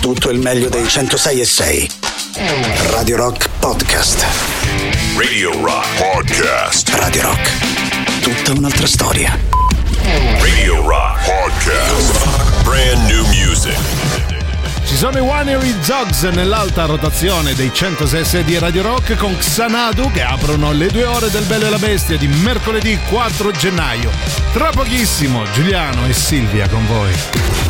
[0.00, 1.90] tutto il meglio dei 106 e 6.
[2.90, 4.24] Radio Rock Podcast.
[5.16, 6.88] Radio Rock Podcast.
[6.94, 8.20] Radio Rock.
[8.20, 9.38] Tutta un'altra storia.
[10.40, 12.62] Radio Rock Podcast.
[12.62, 13.76] Brand new music.
[14.86, 20.22] Ci sono i Winery Zogs nell'alta rotazione dei 106 di Radio Rock con Xanadu che
[20.22, 24.10] aprono le due ore del Bello e la Bestia di mercoledì 4 gennaio.
[24.54, 27.69] Tra pochissimo Giuliano e Silvia con voi.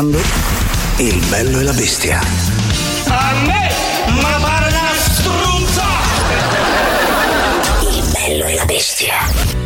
[0.00, 0.18] Ascoltando
[0.96, 2.20] Il bello e la bestia.
[3.08, 3.70] A me,
[4.20, 5.84] ma pare una struzza!
[7.82, 9.14] Il bello e la bestia.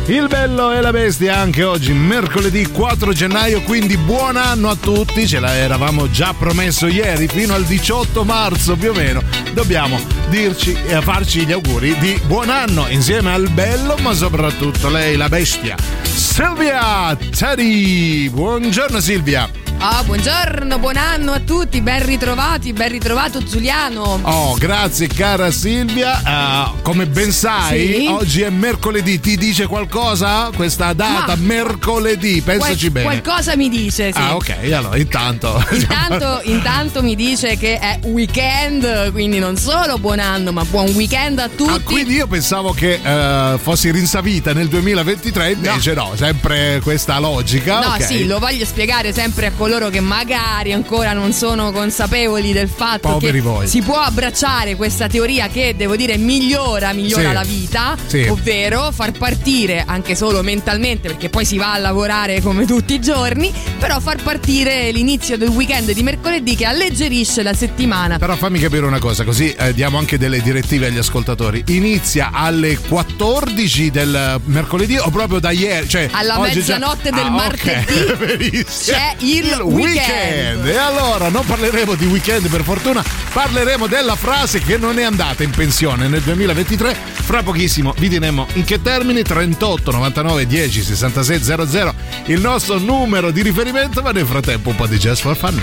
[0.07, 5.27] Il bello e la bestia anche oggi, mercoledì 4 gennaio, quindi buon anno a tutti,
[5.27, 9.23] ce l'eravamo già promesso ieri, fino al 18 marzo più o meno.
[9.53, 9.99] Dobbiamo
[10.29, 15.29] dirci e farci gli auguri di buon anno insieme al bello, ma soprattutto lei, la
[15.29, 15.75] bestia.
[16.03, 19.49] Silvia Teddy, buongiorno Silvia.
[19.77, 24.19] Ah, buongiorno, buon anno a tutti, ben ritrovati, ben ritrovato Giuliano.
[24.23, 26.21] Oh, grazie cara Silvia.
[26.25, 28.07] Uh, come ben sai, Sì.
[28.09, 29.19] oggi è mercoledì.
[29.19, 31.35] Ti dice qualcosa questa data?
[31.35, 33.05] Ma- mercoledì, pensaci Qual- bene.
[33.05, 34.17] Qualcosa mi dice, sì.
[34.19, 35.63] Ah, ok, allora intanto.
[35.71, 41.37] Intanto, intanto mi dice che è weekend, quindi non solo buon anno, ma buon weekend
[41.37, 41.69] a tutti.
[41.69, 47.81] Ah, quindi io pensavo che eh, fossi rinsavita nel 2023, invece no, sempre questa logica.
[47.81, 48.03] No, ok.
[48.03, 53.09] sì, lo voglio spiegare sempre a coloro che magari ancora non sono consapevoli del fatto
[53.13, 53.67] Poveri che voi.
[53.67, 57.33] si può abbracciare questa teoria che devo dire migliora, migliora Sì.
[57.33, 58.27] la vita, Sì.
[58.29, 63.01] ovvero far partire anche solo mentalmente, perché poi si va a lavorare come tutti i
[63.01, 68.19] giorni, però far partire l'inizio del weekend di mercoledì che alleggerisce la settimana.
[68.19, 71.63] Però fammi capire una cosa, così eh, diamo anche delle direttive agli ascoltatori.
[71.69, 75.89] Inizia alle 14 del mercoledì o proprio da ieri?
[75.89, 77.93] Cioè, Alla oggi già- mezzanotte del Ah, martedì
[78.37, 78.97] benissimo.
[78.97, 80.65] c'è il weekend.
[80.65, 83.03] E allora non parleremo di weekend per fortuna,
[83.33, 86.95] parleremo della frase che non è andata in pensione nel 2023.
[87.11, 91.93] Fra pochissimo vi diremo in che termini 38 99 10 66 00
[92.25, 95.61] il nostro numero di riferimento, ma nel frattempo un po' di Just for Fun.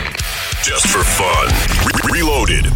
[0.62, 1.48] Just for fun.
[1.84, 2.70] Re- reloaded.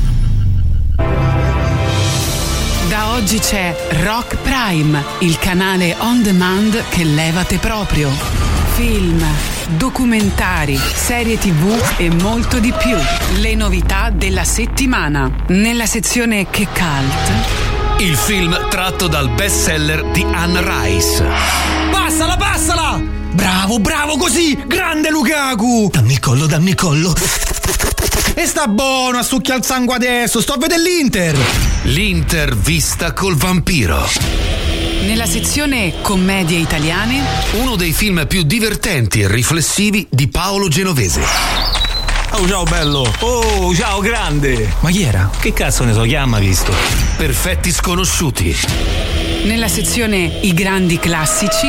[2.88, 8.56] Da oggi c'è Rock Prime, il canale on demand che levate proprio.
[8.76, 9.25] Film,
[9.78, 12.94] documentari, serie tv e molto di più.
[13.40, 15.31] Le novità della settimana.
[15.46, 18.00] Nella sezione Che Cult.
[18.02, 21.25] Il film tratto dal bestseller di Anne Rice.
[21.90, 23.00] Passala, passala!
[23.32, 24.62] Bravo, bravo, così!
[24.67, 25.88] Grande Lukaku!
[25.90, 27.14] Dammi il collo, dammi il collo.
[28.34, 31.34] E sta buono a succhiare il sangue adesso, sto a vedere l'Inter!
[31.84, 34.06] L'Inter vista col vampiro.
[35.06, 37.23] Nella sezione Commedie italiane.
[37.53, 41.20] Uno dei film più divertenti e riflessivi di Paolo Genovese.
[42.32, 43.08] Oh, ciao bello!
[43.20, 44.75] Oh, ciao grande!
[44.81, 45.31] Ma chi era?
[45.38, 46.75] Che cazzo ne so, chiama visto?
[47.17, 48.56] Perfetti sconosciuti.
[49.44, 51.69] Nella sezione I grandi classici.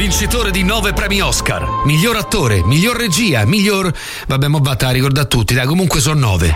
[0.00, 1.82] Vincitore di nove premi Oscar.
[1.84, 3.92] Miglior attore, miglior regia, miglior.
[4.26, 6.54] Vabbè, mo batta a ricordare a tutti, dai, comunque sono nove.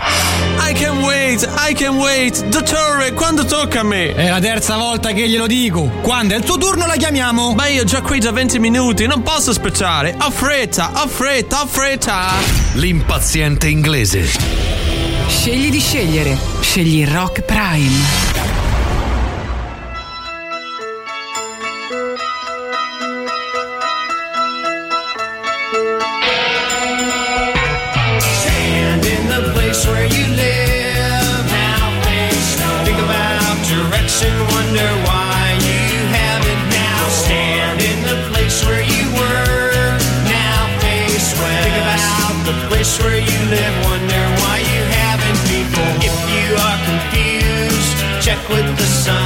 [0.67, 2.43] I can wait, I can wait.
[2.45, 4.15] Dottore, quando tocca a me?
[4.15, 5.83] È la terza volta che glielo dico.
[6.01, 7.53] Quando è il tuo turno la chiamiamo.
[7.53, 10.15] Ma io già qui da 20 minuti, non posso aspettare.
[10.21, 12.31] Ho fretta, ho fretta, ho fretta.
[12.73, 14.27] L'impaziente inglese.
[15.27, 16.35] Scegli di scegliere.
[16.61, 18.44] Scegli Rock Prime.
[43.55, 45.87] Live, wonder why you haven't people.
[46.09, 49.24] If you are confused, check with the sun.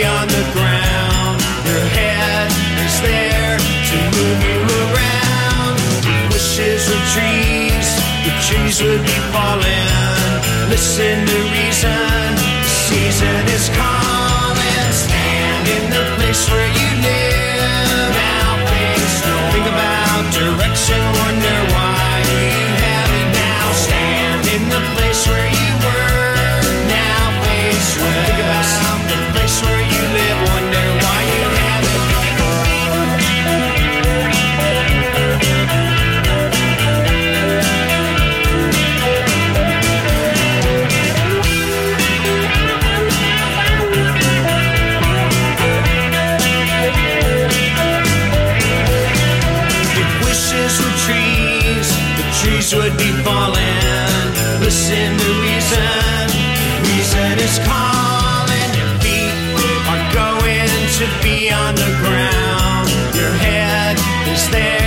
[0.00, 1.36] On the ground.
[1.68, 2.48] Your head
[2.80, 5.76] is there to move you around.
[6.32, 7.88] Wishes were trees,
[8.24, 10.32] the trees would be falling.
[10.72, 14.88] Listen to reason, the season is calling.
[14.96, 18.08] Stand in the place where you live.
[18.16, 19.16] Now face.
[19.52, 23.66] Think about direction, wonder why you haven't now.
[23.76, 25.51] Stand in the place where
[54.60, 56.28] Listen to reason,
[56.84, 58.70] reason is calling.
[58.78, 59.34] Your feet
[59.88, 62.88] are going to be on the ground.
[63.14, 63.98] Your head
[64.28, 64.81] is there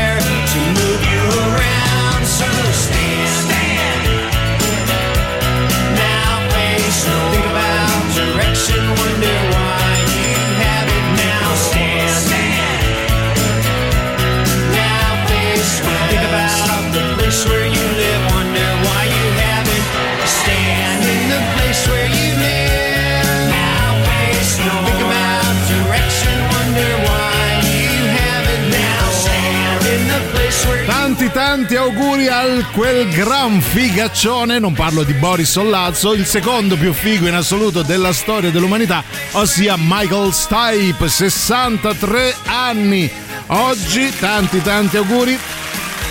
[31.75, 37.27] tanti auguri al quel gran figaccione, non parlo di Boris Sollazzo, il secondo più figo
[37.27, 39.03] in assoluto della storia dell'umanità,
[39.33, 43.11] ossia Michael Stipe, 63 anni.
[43.47, 45.37] Oggi tanti tanti auguri.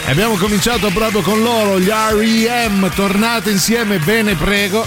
[0.06, 2.90] E Abbiamo cominciato proprio con loro, gli R.E.M.
[2.94, 4.86] Tornate insieme, bene prego,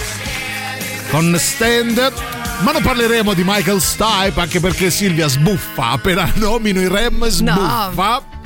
[1.10, 2.12] con Stand.
[2.60, 8.36] Ma non parleremo di Michael Stipe, anche perché Silvia sbuffa appena nomino i Rem, sbuffa.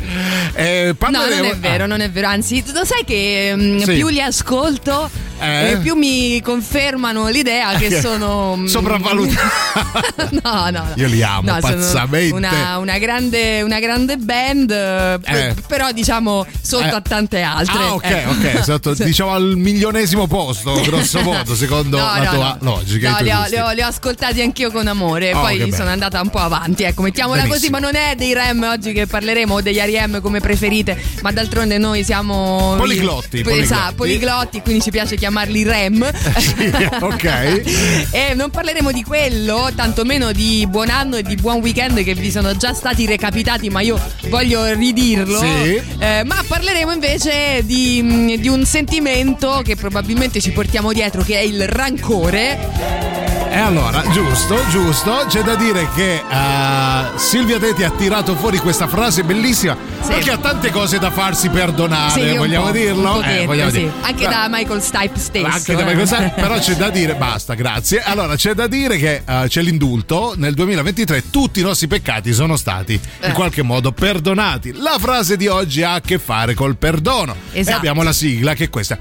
[0.54, 2.26] Eh, No, parleremo- non è vero, non è vero.
[2.28, 3.94] Anzi, lo sai che mm, Sì.
[3.94, 5.10] più li ascolto,
[5.42, 5.70] Eh?
[5.72, 8.56] eh, più mi confermano l'idea che sono.
[8.56, 10.38] mm, sopravvalutati.
[10.42, 10.88] no, no, no.
[10.96, 12.34] Io li amo No, pazzamente.
[12.34, 15.54] Una, una grande, una grande band, eh, Eh.
[15.66, 16.88] però diciamo sotto Eh.
[16.96, 17.78] a tante altre.
[17.78, 18.30] Ah, ok, ecco.
[18.30, 22.70] ok, sotto, diciamo al milionesimo posto, grosso modo, secondo No, la no, tua no.
[22.76, 23.08] logica.
[23.08, 25.32] i No, li ho, li ho- li ho ascoltati anch'io con amore.
[25.34, 25.74] Oh, poi bello.
[25.74, 26.84] sono andata un po' avanti.
[26.84, 27.78] Ecco, mettiamola così, Benissimo.
[27.80, 30.20] ma non è dei Rem oggi che parleremo o degli R.E.M.
[30.20, 31.00] come preferite.
[31.22, 32.74] Ma d'altronde noi siamo.
[32.76, 33.94] Poliglotti, Esatto, poliglotti.
[33.96, 36.10] poliglotti, quindi ci piace chiamarli Rem.
[36.42, 36.70] Sì,
[37.00, 38.10] ok.
[38.10, 42.30] e non parleremo di quello, tantomeno di buon anno e di buon weekend che vi
[42.30, 43.98] sono già stati recapitati, ma io
[44.28, 45.38] voglio ridirlo.
[45.38, 45.80] Sì.
[45.98, 51.38] Eh, ma parleremo invece di, mh, di un sentimento che probabilmente ci portiamo dietro, che
[51.38, 53.31] è il rancore.
[53.54, 58.86] E allora, giusto, giusto, c'è da dire che eh, Silvia Teti ha tirato fuori questa
[58.88, 60.08] frase bellissima Sì.
[60.08, 63.12] perché ha tante cose da farsi perdonare, Sì, vogliamo dirlo?
[63.12, 63.78] pochetto, Eh, vogliamo sì.
[63.80, 63.92] dire.
[64.00, 65.46] Anche Però- da Michael Stipe stesso.
[65.46, 65.84] Anche da eh.
[65.84, 68.02] Michael Stipe, però c'è da dire, basta, grazie.
[68.02, 70.32] Allora, c'è da dire che eh, c'è l'indulto.
[70.34, 73.26] Nel 2023 tutti i nostri peccati sono stati Eh.
[73.28, 74.72] in qualche modo perdonati.
[74.78, 77.36] La frase di oggi ha a che fare col perdono.
[77.52, 77.70] Esatto.
[77.70, 78.96] E abbiamo la sigla che è questa.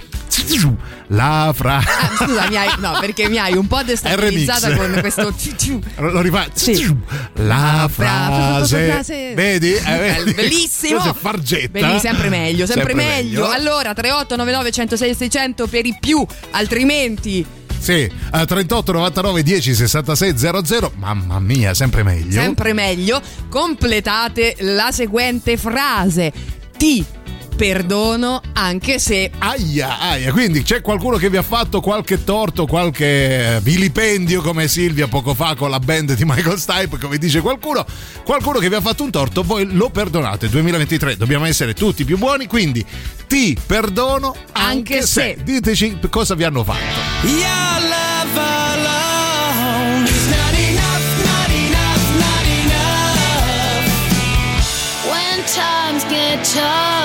[1.07, 1.87] La frase.
[1.89, 5.33] Ah, scusa, mi hai, no, perché mi hai un po' destabilizzata con questo.
[5.97, 6.47] Lo rifà.
[6.53, 6.95] Sì.
[7.33, 9.33] La Fra- frase.
[9.35, 9.73] Vedi?
[9.73, 10.33] Eh, vedi?
[10.33, 10.99] Bellissimo.
[10.99, 11.67] Questa è fargetta.
[11.69, 13.49] Bellissimo, sempre meglio, sempre, meglio.
[13.49, 17.45] Allora, 3899 106 600 per i più, altrimenti
[17.77, 20.91] Sì, eh, 38 99 10 66 00.
[20.95, 22.39] Mamma mia, sempre meglio.
[22.41, 23.21] sempre meglio.
[23.49, 26.31] Completate la seguente frase.
[26.77, 27.03] Ti
[27.61, 33.59] perdono anche se Aia, aia, quindi c'è qualcuno che vi ha fatto qualche torto, qualche
[33.61, 37.85] vilipendio come Silvia poco fa con la band di Michael Stipe, come dice qualcuno,
[38.25, 40.49] qualcuno che vi ha fatto un torto, voi lo perdonate.
[40.49, 42.83] 2023 dobbiamo essere tutti più buoni, quindi
[43.27, 45.35] ti perdono anche, Anche se.
[45.37, 45.43] se.
[45.43, 46.79] Diteci cosa vi hanno fatto.
[47.27, 53.85] Your love alone is not enough, not enough, not enough.
[55.05, 57.00] When times get tough,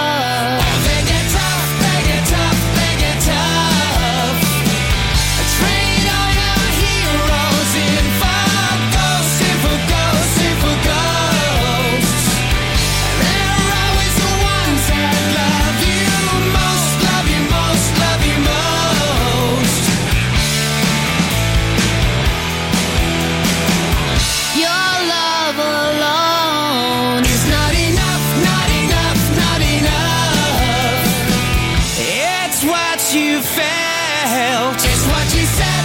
[35.27, 35.76] what you said,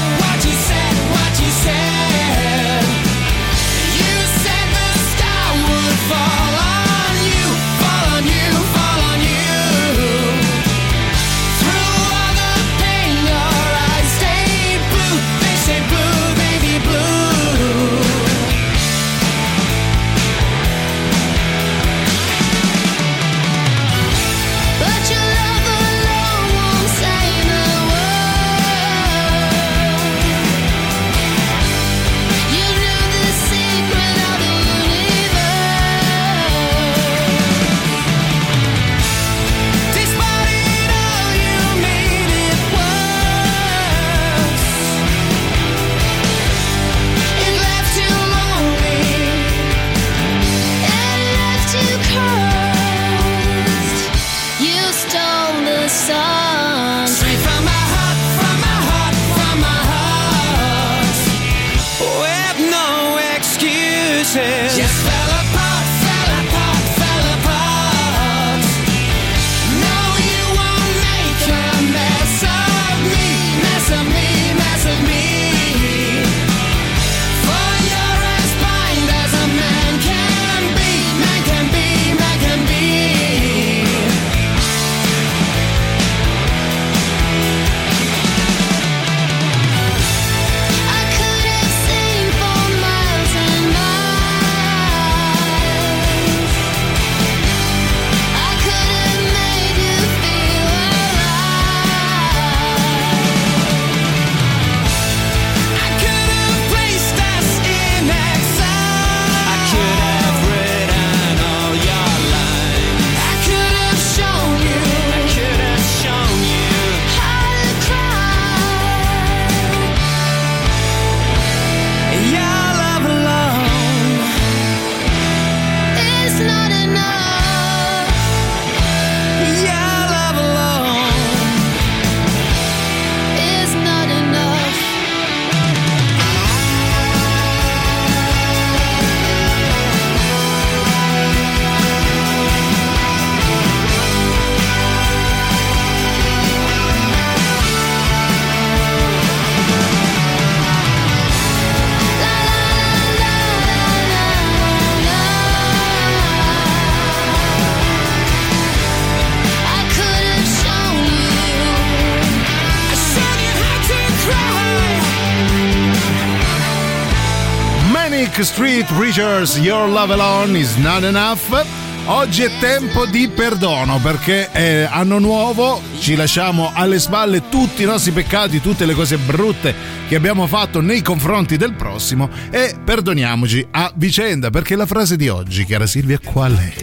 [169.11, 171.65] Preachers, Your Love Alone is Not Enough.
[172.05, 177.85] Oggi è tempo di perdono perché è anno nuovo, ci lasciamo alle spalle tutti i
[177.85, 179.75] nostri peccati, tutte le cose brutte
[180.07, 185.27] che abbiamo fatto nei confronti del prossimo e perdoniamoci a vicenda perché la frase di
[185.27, 186.80] oggi, cara Silvia, qual è?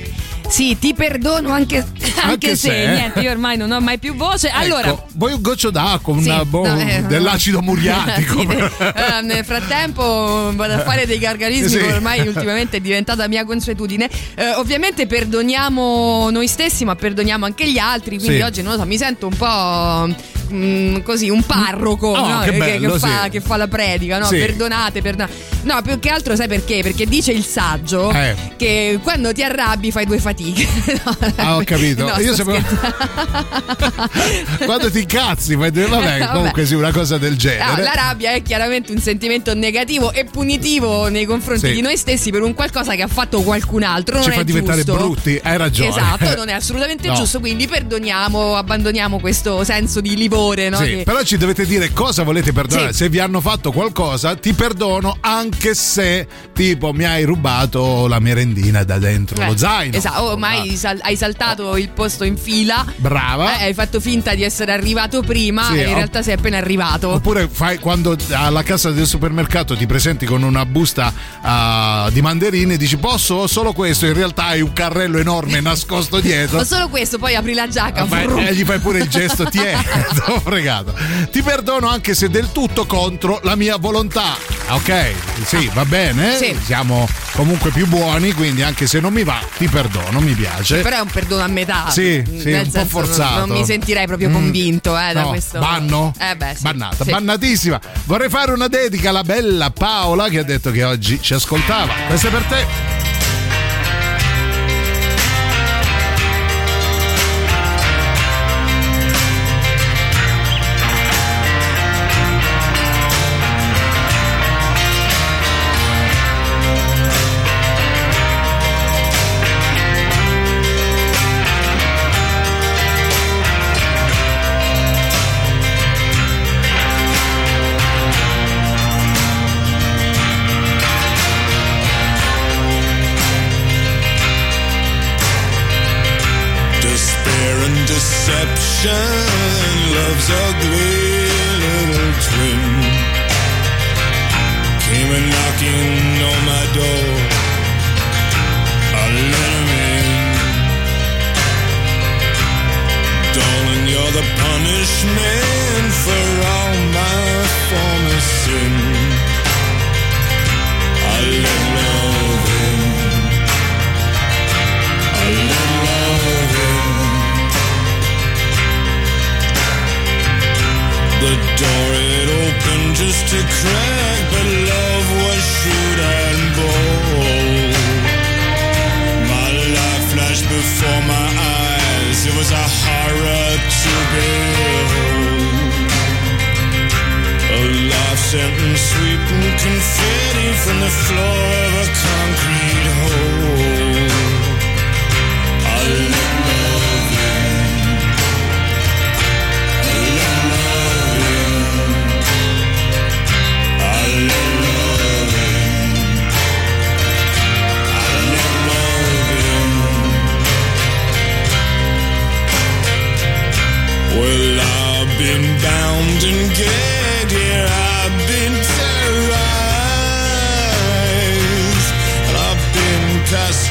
[0.49, 1.85] Sì, ti perdono anche,
[2.23, 2.95] anche, se, se, eh.
[2.95, 4.49] niente, io ormai non ho mai più voce.
[4.49, 8.41] Allora, Ecco, vuoi un goccio d'acqua, una Sì, boh, no, eh, dell'acido muriatico?
[8.41, 11.79] Sì, eh, nel frattempo vado a fare dei gargarismi Sì.
[11.79, 14.09] che ormai ultimamente è diventata mia consuetudine.
[14.35, 18.17] Eh, ovviamente perdoniamo noi stessi, ma perdoniamo anche gli altri.
[18.19, 18.43] Quindi Sì.
[18.43, 20.09] oggi non lo so, mi sento un po'
[20.53, 22.41] mm, così, un parroco Oh, no?
[22.41, 23.31] che bello, fa, sì.
[23.31, 24.27] che fa la predica, no?
[24.27, 24.39] Sì.
[24.39, 25.47] Perdonate, perdonate.
[25.63, 26.81] No, più che altro sai perché?
[26.83, 28.35] Perché dice il saggio Eh.
[28.57, 30.67] che quando ti arrabbi fai due fatiche.
[31.05, 32.07] No, Ah, ho capito.
[32.07, 32.59] no, Io sapevo-
[34.65, 36.33] Quando ti incazzi, fai dire, vabbè, Vabbè.
[36.33, 37.83] comunque sì, una cosa del No, genere.
[37.83, 41.73] la rabbia è chiaramente un sentimento negativo e punitivo nei confronti Sì.
[41.75, 44.17] di noi stessi per un qualcosa che ha fatto qualcun altro.
[44.17, 45.01] Non Ci fa diventare giusto.
[45.01, 45.89] brutti, hai ragione.
[45.91, 47.15] Esatto, non è assolutamente No.
[47.15, 47.41] giusto.
[47.41, 50.69] Quindi perdoniamo, abbandoniamo questo senso di livore.
[50.69, 50.77] No?
[50.79, 52.93] Sì, che- però ci dovete dire cosa volete perdonare.
[52.93, 52.99] Sì.
[52.99, 58.85] Se vi hanno fatto qualcosa, ti perdono anche se tipo mi hai rubato la merendina
[58.85, 59.97] da dentro Eh, lo zaino.
[59.97, 62.85] Esatto, o mai sal- hai saltato il posto in fila.
[62.97, 63.59] Brava.
[63.59, 66.57] eh, hai fatto finta di essere arrivato prima Sì, e in o- realtà sei appena
[66.59, 67.09] arrivato.
[67.11, 72.75] Oppure fai quando alla cassa del supermercato ti presenti con una busta ah, di mandarine
[72.75, 76.59] e dici posso Ho solo questo, in realtà hai un carrello enorme nascosto dietro.
[76.59, 78.05] Ma solo questo, poi apri la giacca.
[78.05, 78.39] Brum.
[78.39, 79.77] e gli fai pure il gesto, ti è,
[80.29, 80.95] t'ho fregato.
[81.31, 84.37] Ti perdono anche se del tutto contro la mia volontà.
[84.71, 85.13] Ok,
[85.45, 86.37] sì, va bene.
[86.37, 86.57] Sì.
[86.65, 90.81] Siamo comunque più buoni, quindi anche se non mi va, ti perdono, mi piace.
[90.83, 91.87] Però è un perdono a metà.
[91.89, 93.47] Sì, sì, un po' senso, non- forzato.
[93.47, 94.33] Non, mi sentirei proprio Mm.
[94.33, 95.59] convinto eh, da No, questo.
[95.59, 96.13] Banno?
[96.19, 96.63] Eh beh, sì.
[96.63, 97.11] Bannata, Sì.
[97.11, 97.81] bannatissima.
[98.05, 101.93] Vorrei fare una dedica alla bella Paola che ha detto che oggi ci ascoltava.
[102.09, 103.08] Questa è per te.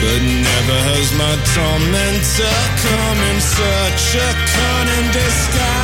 [0.00, 5.75] But never has my tormentor come in such a cunning disguise.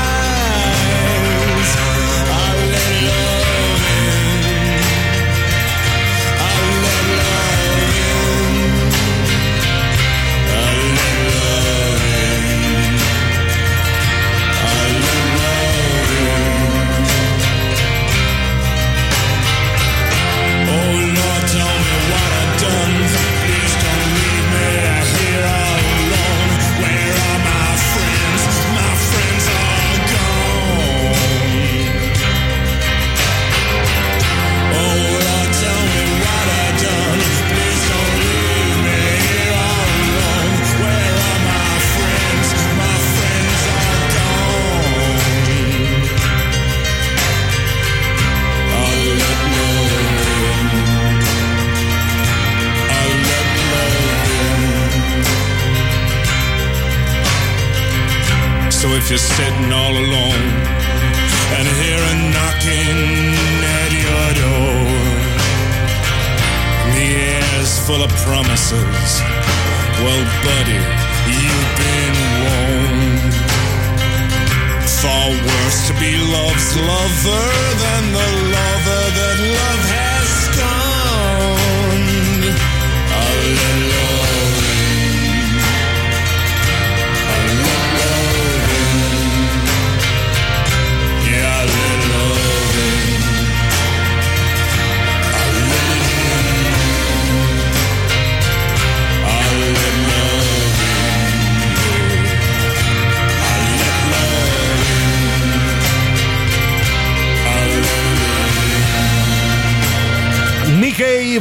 [59.12, 60.48] You're sitting all alone
[61.56, 63.36] and hear a knocking
[63.80, 64.88] at your door.
[66.96, 69.10] The air's full of promises.
[70.00, 70.80] Well, buddy,
[71.28, 73.34] you've been warned.
[75.04, 77.48] Far worse to be love's lover
[77.84, 78.51] than the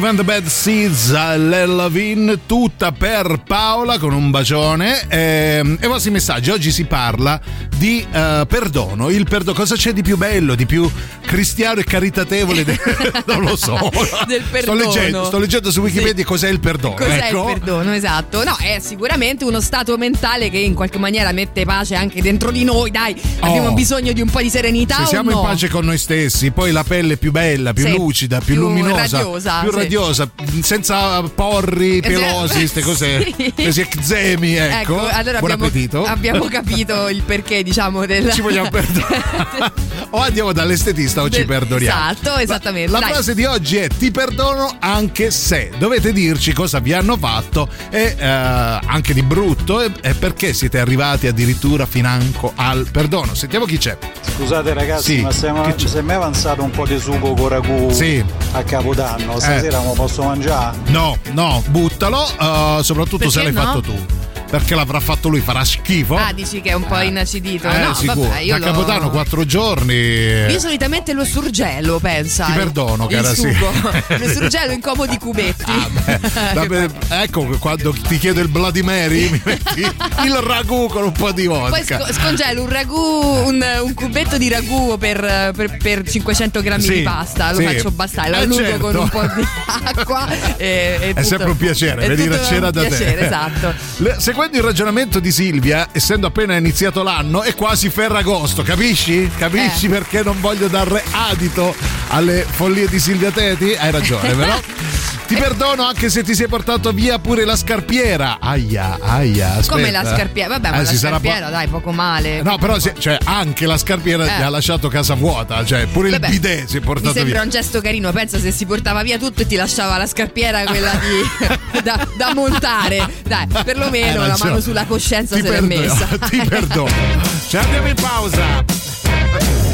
[0.01, 5.05] Nikkei and the Bad Seeds all'Ellavin, tutta per Paola con un bacione.
[5.07, 6.49] ehm, E, i vostri messaggi.
[6.49, 7.39] Oggi si parla
[7.77, 9.09] di eh, perdono.
[9.09, 10.89] Il perdono, cosa c'è di più bello, di più
[11.31, 12.65] cristiano e caritatevole?
[12.65, 12.77] de-
[13.25, 13.89] non lo so.
[14.27, 14.83] Del Sto perdono.
[14.83, 16.95] leggendo, sto leggendo su Wikipedia cos'è il perdono.
[16.95, 17.47] Cos'è ecco.
[17.47, 17.93] il perdono?
[17.93, 18.43] Esatto.
[18.43, 22.65] No, è sicuramente uno stato mentale che in qualche maniera mette pace anche dentro di
[22.65, 22.91] noi.
[22.91, 23.73] Dai, abbiamo Oh.
[23.73, 24.97] bisogno di un po' di serenità.
[24.97, 25.37] Se siamo no?
[25.39, 28.55] in pace con noi stessi, poi la pelle è più bella, più Sì, lucida, più,
[28.55, 29.77] più luminosa, radiosa, più sì.
[29.77, 30.29] radiosa,
[30.61, 33.53] senza porri pelosi, queste cose, Sì.
[33.53, 34.99] questi eczemi, ecco.
[35.07, 36.03] allora Buon abbiamo, appetito.
[36.03, 38.31] abbiamo capito il perché, diciamo, del.
[38.33, 39.71] Ci vogliamo perdonare.
[40.11, 42.11] o andiamo dall'estetista o ci perdoniamo.
[42.11, 42.91] Esatto, esattamente.
[42.91, 43.11] La Dai.
[43.11, 45.71] frase di oggi è ti perdono anche se.
[45.77, 50.79] Dovete dirci cosa vi hanno fatto e eh, anche di brutto e, e perché siete
[50.79, 53.33] arrivati addirittura financo al perdono.
[53.33, 53.97] Sentiamo chi c'è.
[54.35, 57.91] Scusate ragazzi, Sì, ma siamo, se mi è avanzato un po' di sugo con ragù
[57.91, 58.23] Sì.
[58.53, 59.83] a capodanno, stasera Eh.
[59.83, 60.77] lo posso mangiare?
[60.87, 63.71] No, no, buttalo, eh, soprattutto se Perché l'hai no?
[63.71, 64.05] fatto tu.
[64.51, 66.17] Perché l'avrà fatto lui, farà schifo.
[66.17, 67.69] Ah, dici che è un po' inacidito.
[67.69, 68.27] Eh, no, sicuro.
[68.27, 69.93] vabbè, io da lo- Capodanno quattro giorni.
[69.95, 72.45] Io solitamente lo surgelo, pensa.
[72.47, 73.49] Ti perdono, il cara, sì.
[73.53, 73.71] sugo.
[74.17, 75.71] lo surgelo in comodi cubetti.
[76.53, 76.87] Vabbè,
[77.21, 81.45] ecco quando ti chiedo il Bloody Mary mi metti il ragù con un po' di
[81.47, 81.99] Poi vodka.
[82.03, 86.93] sco- scongelo un ragù, un, un cubetto di ragù per, per- per 500 grammi Sì,
[86.95, 87.63] di pasta, lo sì.
[87.65, 88.79] faccio bastare, lo Eh, allungo certo.
[88.79, 89.45] con un po' di
[89.85, 90.27] acqua.
[90.57, 93.25] E, e È tutto- sempre un piacere è venire a cena un da piacere, te.
[93.25, 93.73] Esatto.
[93.97, 99.29] Le- Seguendo il ragionamento di Silvia, essendo appena iniziato l'anno, è quasi Ferragosto, capisci?
[99.37, 99.89] Capisci Eh.
[99.89, 101.75] perché non voglio dare adito
[102.07, 103.75] alle follie di Silvia Teti?
[103.75, 104.59] Hai ragione, però.
[105.31, 108.39] Ti perdono anche se ti sei portato via pure la scarpiera.
[108.41, 109.51] Aia, aia.
[109.51, 109.71] Aspetta.
[109.71, 110.49] Come la scarpiera?
[110.49, 112.41] Vabbè, ma Eh, la si sarà po- scarpiera, dai, poco male.
[112.41, 114.39] No, però si- cioè, anche la scarpiera Eh.
[114.39, 117.31] gli ha lasciato casa vuota, cioè pure Vabbè, il bidet si è Mi portato sembra
[117.35, 117.41] via.
[117.43, 120.91] un gesto carino, pensa se si portava via tutto e ti lasciava la scarpiera quella
[120.99, 123.07] di, da, da montare.
[123.25, 126.07] Dai, perlomeno Hai la mano sulla coscienza Ti se l'è perdono, messa.
[126.27, 126.91] Ti perdono.
[127.47, 129.70] Ci andiamo in pausa.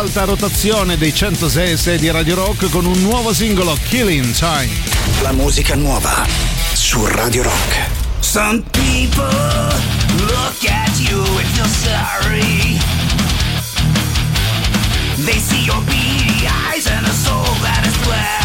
[0.00, 4.70] alta rotazione dei 106 di Radio Rock con un nuovo singolo Killing Time.
[5.20, 6.26] La musica nuova
[6.72, 7.86] su Radio Rock.
[8.20, 9.26] Some people
[10.24, 12.78] look at you and feel sorry.
[15.22, 18.39] They see your beady eyes and a soul that is black.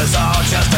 [0.00, 0.69] was all just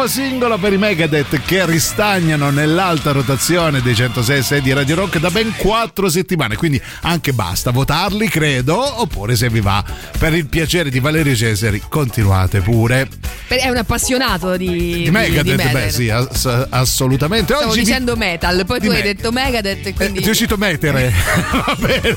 [0.00, 4.94] Prime, nuova singola per i Megadeth che ristagnano nell'alta rotazione dei 106 6 di Radio
[4.96, 6.56] Rock da ben 4 settimane.
[6.56, 9.00] Quindi anche basta votarli, credo.
[9.00, 9.84] Oppure se vi va
[10.18, 13.08] per il piacere di Valerio Cesari, continuate pure.
[13.48, 15.90] È un appassionato di, Di Megadeth, di beh, Megadeth.
[15.90, 17.52] sì, ass- assolutamente.
[17.52, 20.20] Stavo Oggi dicendo metal, poi di tu hai me- detto Megadeth e quindi...
[20.20, 21.12] Ti è uscito metere.
[21.52, 22.08] va bene.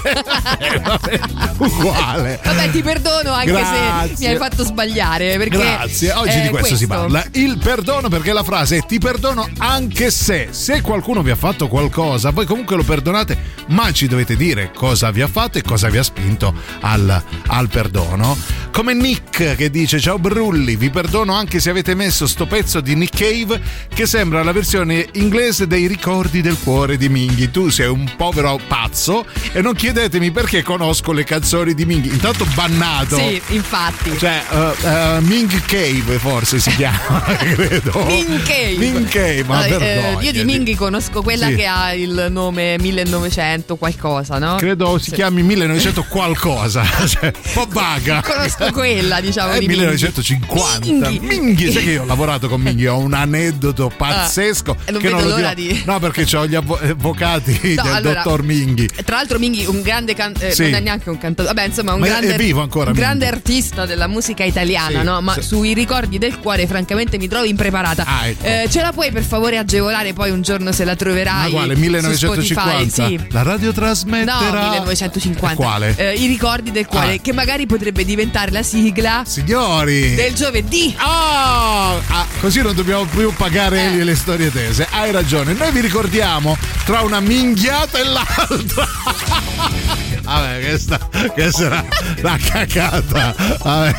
[0.59, 1.53] Eh, va bene.
[1.57, 2.39] Uguale.
[2.43, 4.15] Vabbè, ti perdono anche se Grazie.
[4.19, 5.37] mi hai fatto sbagliare.
[5.37, 7.03] Perché Grazie, oggi è di questo, si questo.
[7.03, 7.25] parla.
[7.31, 10.49] Il perdono perché la frase è ti perdono anche se.
[10.51, 13.35] Se qualcuno vi ha fatto qualcosa, voi comunque lo perdonate,
[13.69, 17.69] ma ci dovete dire cosa vi ha fatto e cosa vi ha spinto al, al
[17.69, 18.37] perdono.
[18.71, 22.95] Come Nick che dice ciao Brulli, vi perdono anche se avete messo sto pezzo di
[22.95, 27.49] Nick Cave che sembra la versione inglese dei ricordi del cuore di Minghi.
[27.49, 32.09] Tu sei un povero pazzo e non chiedetemi perché conosco le canzoni di Minghi.
[32.09, 33.17] Intanto bannato.
[33.17, 34.17] Sì, infatti.
[34.17, 37.23] Cioè, uh, uh, Ming Cave forse si chiama,
[37.67, 38.05] credo.
[38.05, 41.55] Ming Cave, ma eh, io di Minghi conosco quella Sì.
[41.55, 44.55] che ha il nome 1900 qualcosa, no?
[44.55, 45.15] Credo si Sì.
[45.15, 48.21] chiami 1900 qualcosa, cioè, un po' vaga.
[48.21, 49.83] Conosco quella, diciamo, È di Minghi.
[49.85, 51.09] 1950.
[51.09, 51.19] Minghi.
[51.25, 54.77] Minghi, sai che io ho lavorato con Minghi, ho un aneddoto pazzesco.
[54.85, 55.73] e non che vedo lo l'ora dirò.
[55.73, 58.87] di- No, perché ho gli avvo- avvocati No, del allora, dottor Minghi.
[59.03, 60.63] Tra l'altro Minghi un grande can- eh, Sì.
[60.63, 63.85] non è neanche un cantatore, vabbè insomma un Ma grande, è vivo ancora, grande artista
[63.85, 65.21] della musica italiana, no?
[65.21, 68.03] Ma sui ricordi del cuore francamente mi trovo impreparata.
[68.05, 68.43] Ah, ecco.
[68.45, 71.51] Eh, ce la puoi per favore agevolare poi un giorno se la troverai?
[71.51, 71.73] Ma quale?
[71.75, 72.85] su 1950?
[72.89, 73.17] Spotify?
[73.17, 73.27] Sì.
[73.31, 74.49] La radio trasmetterà.
[74.51, 75.55] No, 1950.
[75.55, 75.93] Quale?
[75.95, 77.17] Eh, I ricordi del cuore, Ah.
[77.21, 80.15] che magari potrebbe diventare la sigla Signori!
[80.15, 80.93] del giovedì.
[80.97, 84.03] Ah, ah, così non dobbiamo più pagare Eh.
[84.03, 84.87] Le storie tese.
[84.91, 85.53] Hai ragione.
[85.53, 88.87] Noi vi ricordiamo tra una minghiata e l'altra.
[90.23, 90.97] Vabbè, questa,
[91.33, 91.85] questa era
[92.21, 93.35] la cacata.
[93.61, 93.95] Vabbè.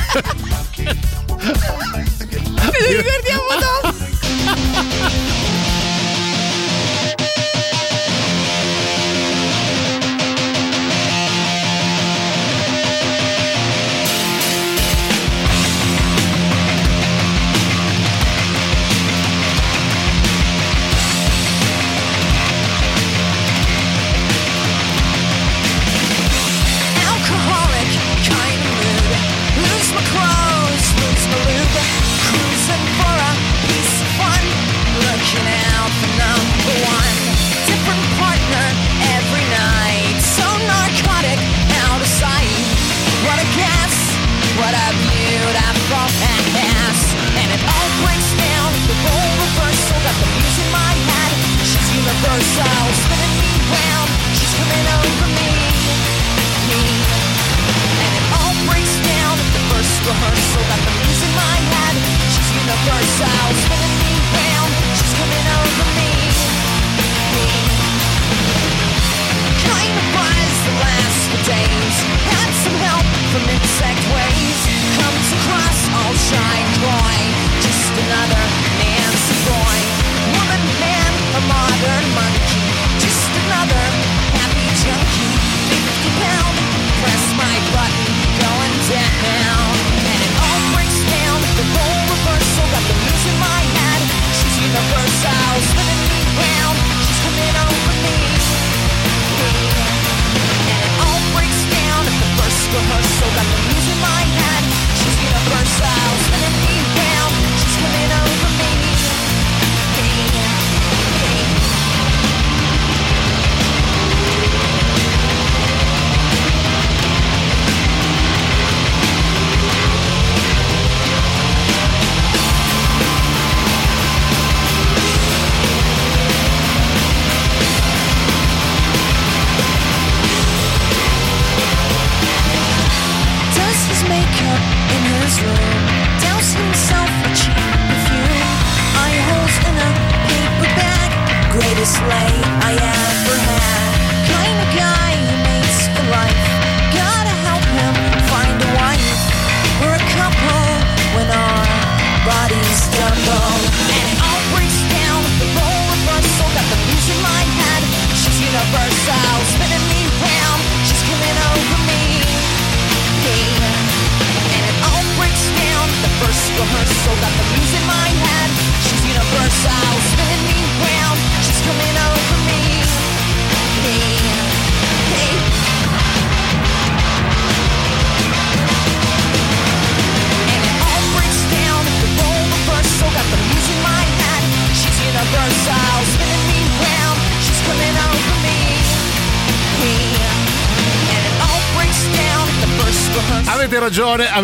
[1.37, 5.43] Me lo ricordiamo dopo.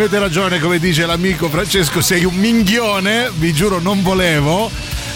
[0.01, 4.71] Avete ragione, come dice l'amico Francesco, sei un minghione, vi giuro non volevo.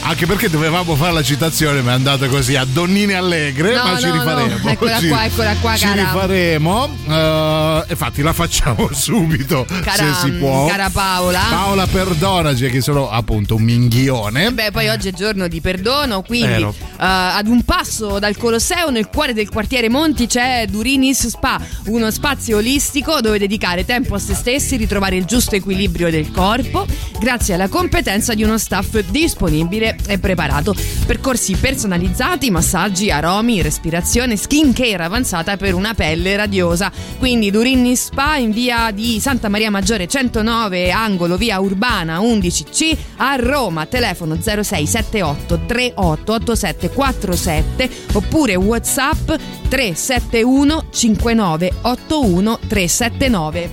[0.07, 3.97] Anche perché dovevamo fare la citazione, ma è andata così a Donnine Allegre, No, ma
[3.99, 4.21] ci no, no.
[4.21, 4.69] rifaremo.
[4.69, 6.03] Eccola Ci- qua, eccola qua, Ci cara.
[6.03, 6.97] rifaremo.
[7.09, 10.67] eh, infatti la facciamo subito, Cara- se si può.
[10.67, 11.41] cara Paola.
[11.49, 14.53] Paola perdonaci che sono appunto un minghione.
[14.53, 16.67] Beh, poi oggi è giorno di perdono, quindi eh,
[16.99, 22.59] ad un passo dal Colosseo, nel cuore del quartiere Monti, c'è Durinis Spa, uno spazio
[22.59, 26.85] olistico dove dedicare tempo a se stessi, ritrovare il giusto equilibrio del corpo,
[27.19, 30.75] grazie alla competenza di uno staff disponibile e preparato.
[31.07, 36.91] Percorsi personalizzati, massaggi, aromi, respirazione, skin care avanzata per una pelle radiosa.
[37.19, 43.37] Quindi Durinis Spa in via di Santa Maria Maggiore 109, angolo via Urbana 11C a
[43.37, 49.33] Roma, telefono 0678 388747 oppure WhatsApp
[49.69, 53.71] 371 5981 379.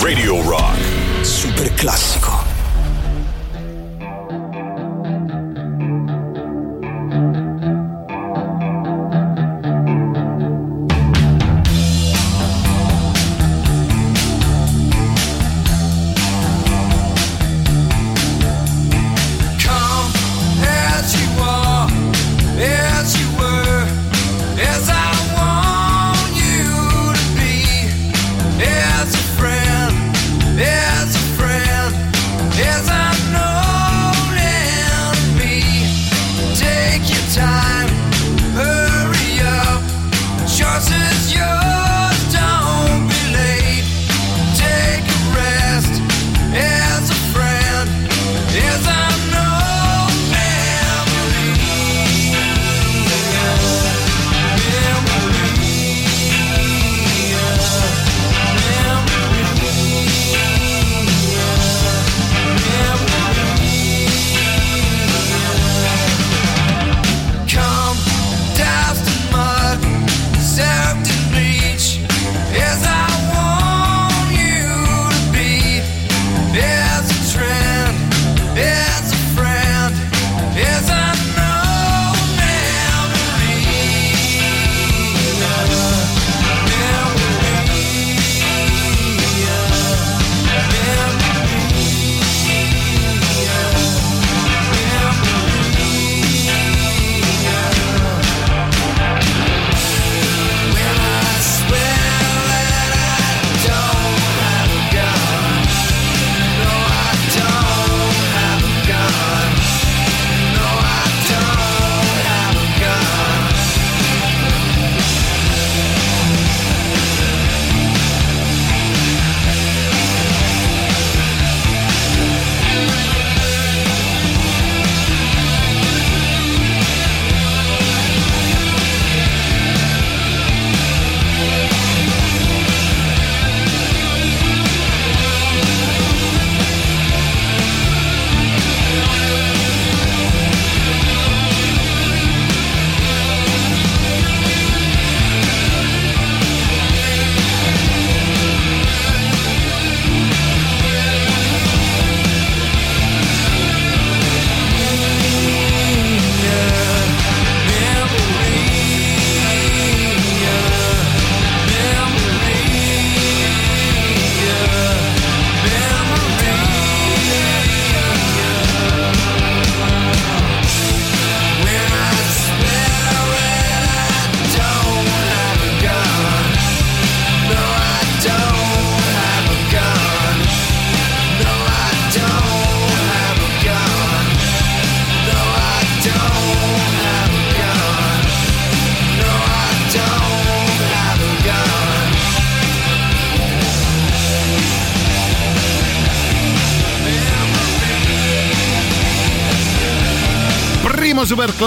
[0.00, 0.78] Radio Rock.
[1.22, 2.53] Super classico.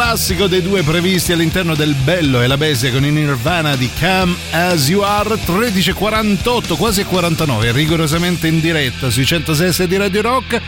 [0.10, 4.34] Classico dei due previsti all'interno del Bello e la Bestia con i Nirvana di Come
[4.52, 10.62] As You Are 13.48, quasi 49, rigorosamente in diretta sui 106 di Radio Rock.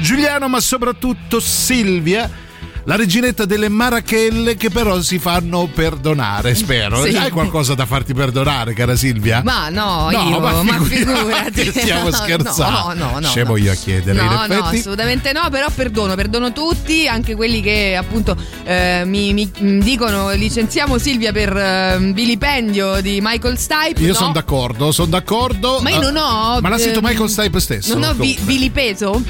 [0.00, 2.45] Giuliano, ma soprattutto Silvia
[2.86, 7.04] la reginetta delle marachelle che però si fanno perdonare, spero.
[7.04, 7.16] Sì.
[7.16, 9.42] Hai qualcosa da farti perdonare, cara Silvia?
[9.44, 11.70] Ma no, No, io, ma ma, figurati, figurati.
[11.80, 12.94] stiamo scherzando.
[12.94, 13.26] No, no, no.
[13.28, 13.56] Scemo no.
[13.56, 18.36] io a chiedere, No, no, assolutamente no, però perdono, perdono tutti, anche quelli che appunto
[18.64, 24.00] eh, mi, mi- mi dicono licenziamo Silvia per eh, vilipendio di Michael Stipe.
[24.00, 24.14] Io no.
[24.14, 25.80] sono d'accordo, sono d'accordo.
[25.82, 26.60] Ma io non ho.
[26.60, 27.98] Ma l'ha scritto ehm, Michael Stipe stesso.
[27.98, 29.20] Non ho vi- vilipeso?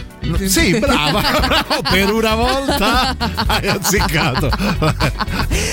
[0.46, 1.22] Sì, brava.
[1.88, 3.14] Per una volta
[3.46, 4.50] hai azzeccato.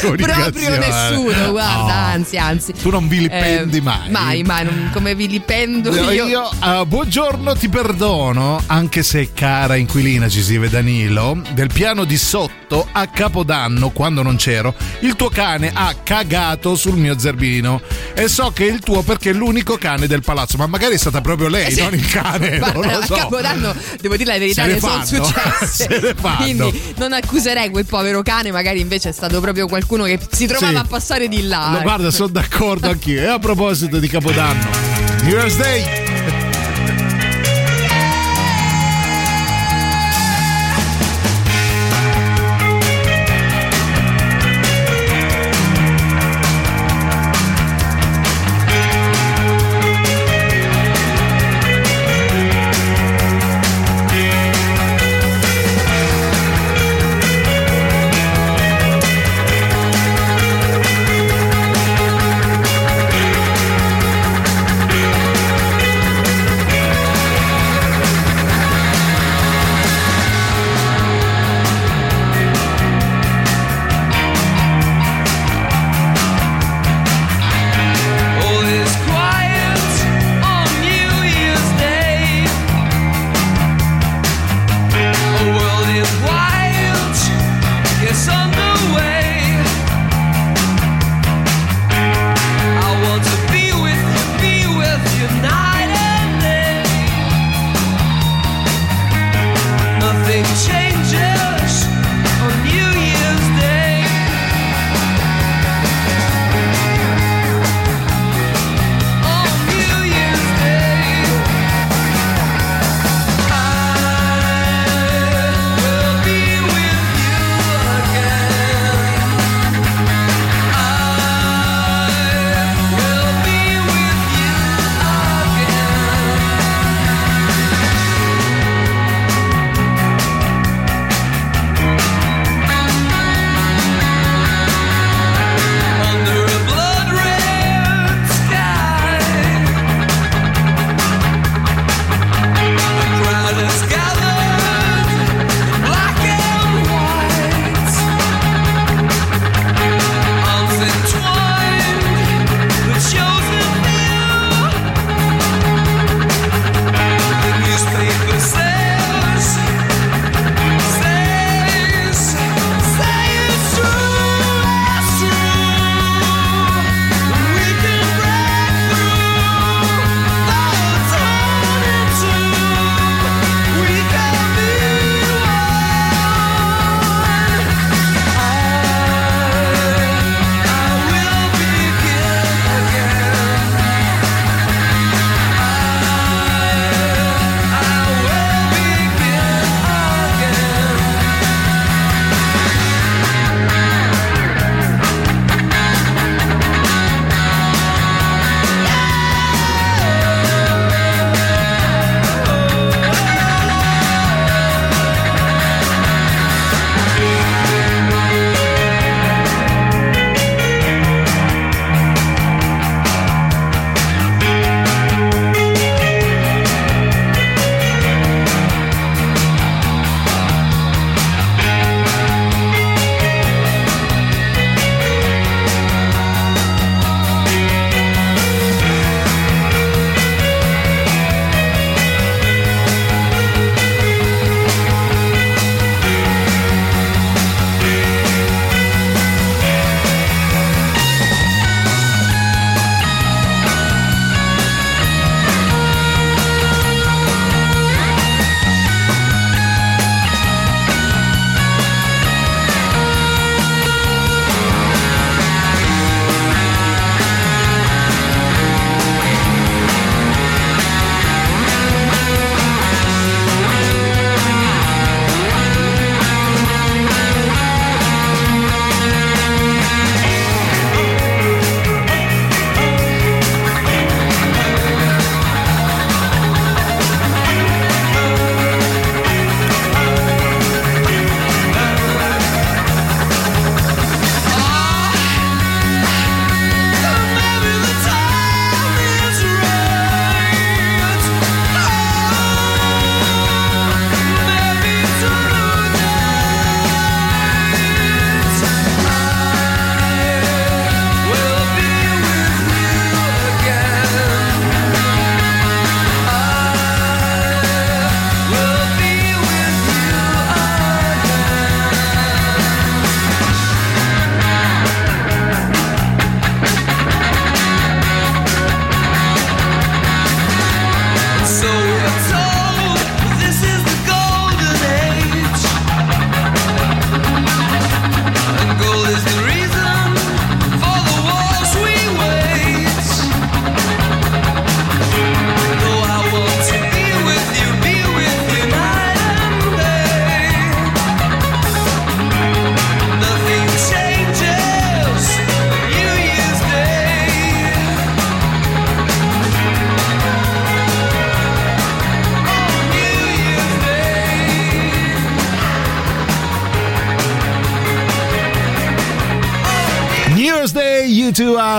[0.03, 1.91] Proprio nessuno, guarda, No.
[2.13, 2.73] anzi, anzi.
[2.73, 4.09] Tu non vilipendi Eh, mai.
[4.09, 6.25] Mai, mai, non- come vilipendo io.
[6.27, 12.03] Io, eh, buongiorno, ti perdono, anche se cara inquilina ci si vede Danilo, del piano
[12.03, 12.51] di sotto
[12.91, 17.81] a Capodanno, quando non c'ero, il tuo cane ha cagato sul mio zerbino.
[18.13, 20.97] E so che è il tuo perché è l'unico cane del palazzo, ma magari è
[20.97, 21.81] stata proprio lei, Eh sì.
[21.81, 23.13] non il cane, Guarda, non lo so.
[23.15, 26.15] a Capodanno, devo dire la verità, ne ne sono successe.
[26.37, 30.71] Quindi non accuserei quel povero cane, magari invece è stato proprio qualcuno che si trovava
[30.71, 30.77] Sì.
[30.79, 31.73] a passare di là.
[31.73, 31.81] Ecco.
[31.83, 33.21] guarda, sono d'accordo anch'io.
[33.21, 34.65] E a proposito di Capodanno,
[35.23, 36.02] New Year's Day.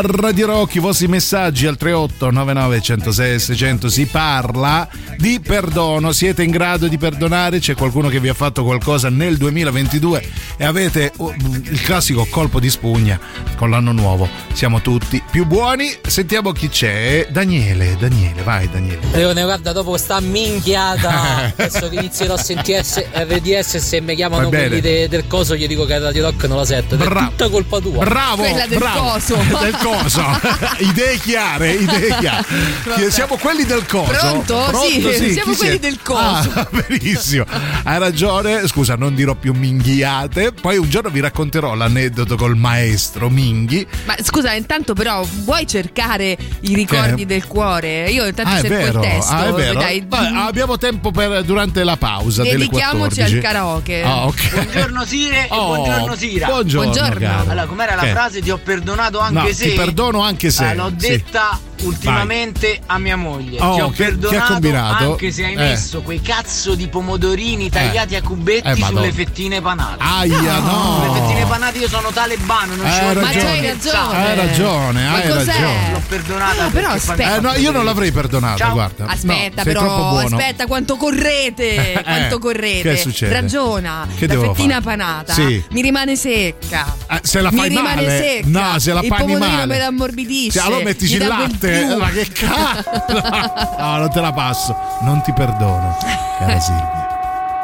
[0.07, 4.87] Radio Rock, i vostri messaggi al 38 99 106 600 si parla
[5.17, 7.59] di perdono, siete in grado di perdonare?
[7.59, 10.23] C'è qualcuno che vi ha fatto qualcosa nel 2022
[10.57, 13.19] e avete uh, il classico colpo di spugna
[13.57, 19.01] con l'anno nuovo, siamo tutti più buoni, sentiamo chi c'è, Daniele, Daniele, vai Daniele.
[19.13, 24.49] Leone, guarda, dopo questa minchiata, adesso che inizierò a sentire RDS e se mi chiamano
[24.49, 26.95] quelli de- del coso, io dico che Radio Rock non la sento.
[26.95, 28.05] Ed È tutta colpa tua.
[28.05, 28.45] Bravo,
[28.77, 29.19] bravo.
[29.61, 30.25] del coso.
[30.79, 32.45] idee chiare, idee chiare.
[32.85, 33.11] Vabbè.
[33.11, 34.13] Siamo quelli del coso.
[34.13, 34.81] Pronto?
[34.85, 35.79] Sì, siamo chi quelli siete?
[35.79, 36.51] del coso.
[36.55, 37.45] Ah, benissimo.
[37.83, 38.67] Hai ragione.
[38.67, 40.43] Scusa, non dirò più minghiate.
[40.53, 43.86] Poi un giorno vi racconterò l'aneddoto col maestro Minghi.
[44.05, 47.26] Ma scusa, intanto però vuoi cercare i ricordi Che?
[47.26, 48.11] del cuore?
[48.11, 49.03] Io intanto Ah, cerco vero.
[49.03, 49.32] il testo.
[49.32, 49.78] Ah, è vero.
[49.80, 53.36] Dai, Vabbè, abbiamo tempo per durante la pausa Dedichiamoci 14.
[53.36, 54.03] al karaoke.
[54.03, 54.51] Ah, ok.
[54.55, 56.47] Buongiorno Sire e Oh, buongiorno Sira.
[56.47, 57.40] buongiorno, Buongiorno.
[57.51, 58.11] Allora, com'era la Che?
[58.11, 58.40] frase?
[58.40, 59.68] Ti ho perdonato anche No, se.
[59.70, 60.64] ti perdono anche se.
[60.64, 61.09] Ah, l'ho Sì.
[61.09, 63.61] detta ultimamente a mia moglie.
[63.61, 65.11] Oh, ti ho che- che perdonato combinato?
[65.12, 65.57] anche se hai Eh.
[65.57, 69.97] messo quei cazzo di pomodorini tagliati a cubetti Eh, sulle fettine panate.
[69.99, 71.03] Aia, no.
[71.05, 73.61] Sulle fettine panate io sono talebano, non Hai ci voglio ragione.
[73.61, 74.25] neanche Ma c'hai ragione.
[74.25, 75.45] Hai ragione, Ma hai cos'è?
[75.45, 75.91] ragione.
[75.93, 76.64] L'ho perdonata.
[76.64, 77.37] Ah, però aspetta.
[77.37, 78.72] Eh, no, io non l'avrei perdonata, Ciao.
[78.72, 79.07] guarda.
[79.07, 81.93] Aspetta, No, però, aspetta, quanto correte?
[82.05, 82.83] Quanto correte?
[82.91, 83.33] che succede?
[83.33, 84.07] Ragiona.
[84.16, 84.83] Che la fettina fare?
[84.97, 85.62] panata Sì.
[85.70, 86.95] mi rimane secca.
[87.11, 88.18] Eh, se la mi fai rimane male.
[88.18, 88.47] secca.
[88.72, 89.66] No, se la il pomodorino male.
[89.66, 90.59] me la ammorbidisce.
[90.61, 91.35] Sì, allora mettici mi il dà
[91.71, 91.87] latte.
[91.87, 91.97] più.
[91.99, 93.77] Ma che cazzo?
[93.79, 94.77] No, non te la passo.
[95.01, 95.97] Non ti perdono,
[96.39, 97.03] cara Silvia.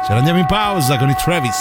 [0.05, 1.55] Ce ne andiamo in pausa con i Travis.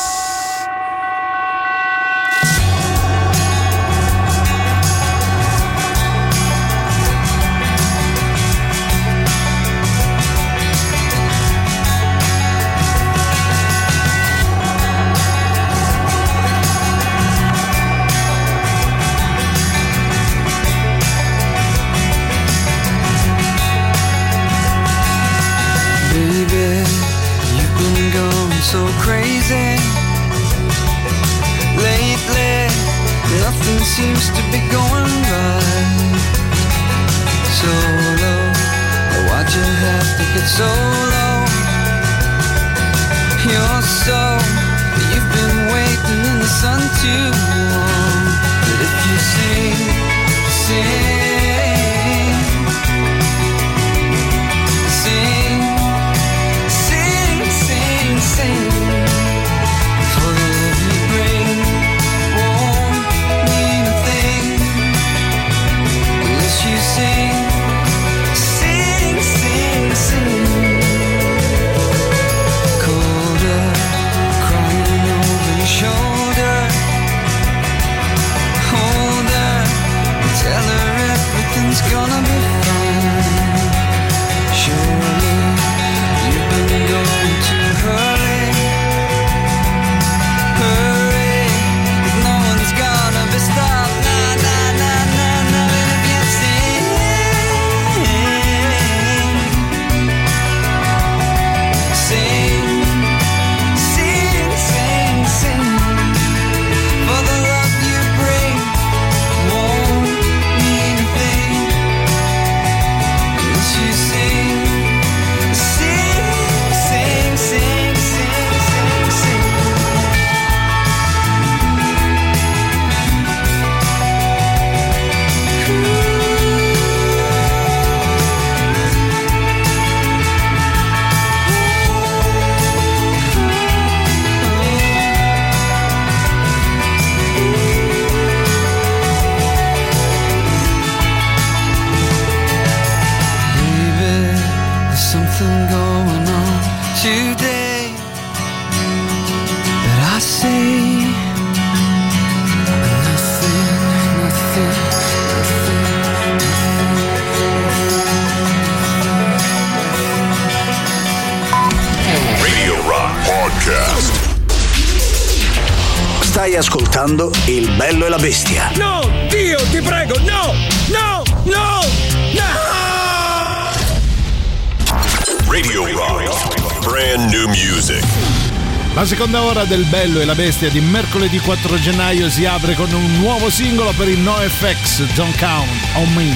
[179.60, 183.50] L'ora del bello e la bestia di mercoledì 4 gennaio si apre con un nuovo
[183.50, 186.34] singolo per il NoFX, Don't Count on Me.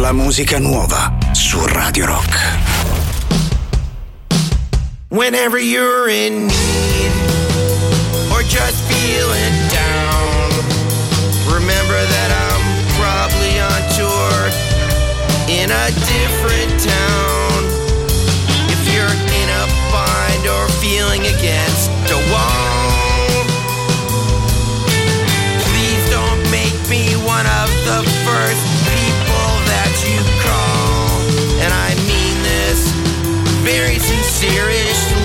[0.00, 2.38] La musica nuova su Radio Rock.
[5.08, 7.12] Whenever you're in need
[8.30, 10.48] or just feeling down,
[11.52, 12.64] remember that I'm
[12.98, 14.50] probably on tour
[15.48, 17.21] in a different town.
[34.42, 35.21] serious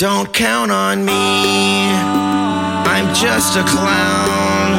[0.00, 1.92] don't count on me.
[2.88, 4.72] I'm just a clown.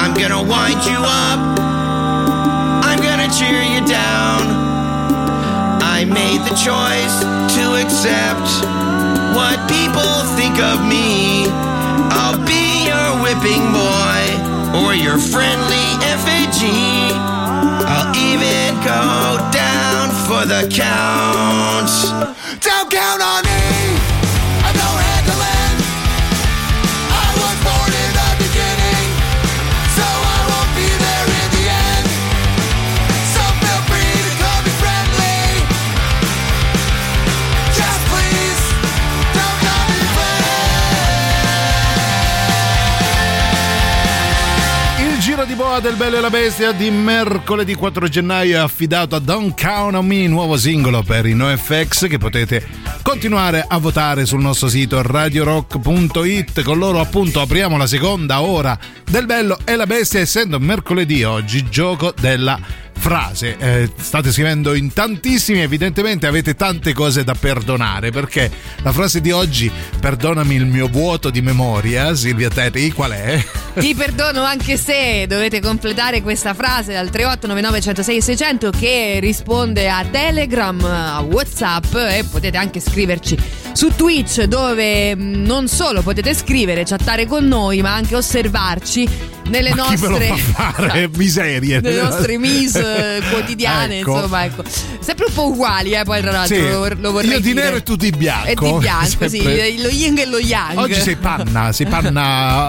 [0.00, 1.60] I'm gonna wind you up.
[2.80, 4.40] I'm gonna cheer you down.
[5.84, 7.20] I made the choice
[7.60, 8.48] to accept
[9.36, 11.44] what people think of me.
[12.16, 14.20] I'll be your whipping boy
[14.80, 17.12] or your friendly effigy.
[17.84, 22.37] I'll even go down for the count.
[45.80, 50.06] Del Bello e la Bestia di mercoledì 4 gennaio è affidato a Don't Count on
[50.06, 52.66] Me, nuovo singolo per i NoFX che potete
[53.02, 56.62] continuare a votare sul nostro sito radiorock.it.
[56.62, 58.76] Con loro appunto apriamo la seconda ora
[59.08, 62.58] del Bello e la Bestia essendo mercoledì oggi gioco della
[62.98, 63.56] frase.
[63.58, 68.50] Eh, state scrivendo in tantissimi, evidentemente avete tante cose da perdonare perché
[68.82, 69.70] la frase di oggi,
[70.00, 73.42] perdonami il mio vuoto di memoria, Silvia Terry, qual è?
[73.78, 80.04] Ti perdono anche se dovete completare questa frase dal 3899 106 600 che risponde a
[80.04, 83.38] Telegram, a Whatsapp e potete anche scriverci
[83.72, 89.08] su Twitch dove mh, non solo potete scrivere, chattare con noi ma anche osservarci
[89.48, 90.36] nelle Ma nostre fa
[90.72, 91.08] fare?
[91.16, 91.80] Miserie.
[91.80, 94.14] nelle nostre mise eh, quotidiane, Ecco.
[94.16, 94.62] insomma, ecco.
[95.00, 97.62] Sempre un po' uguali, eh, poi tra l'altro Sì, lo, lo vorrei io di dire.
[97.62, 98.46] nero e tu di bianco.
[98.48, 99.78] E di bianco, sì, Sempre.
[99.78, 100.78] lo yin e lo yang.
[100.78, 102.06] Oggi sei panna, sei panna.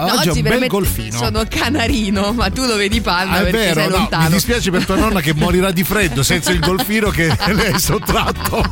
[0.10, 1.16] No, oggi è un bel golfino.
[1.18, 4.22] Sono canarino, ma tu lo vedi panna Ah, è perché vero, sei no, lontano.
[4.24, 7.78] mi dispiace per tua nonna che morirà di freddo senza il golfino che le hai
[7.80, 8.64] sottratto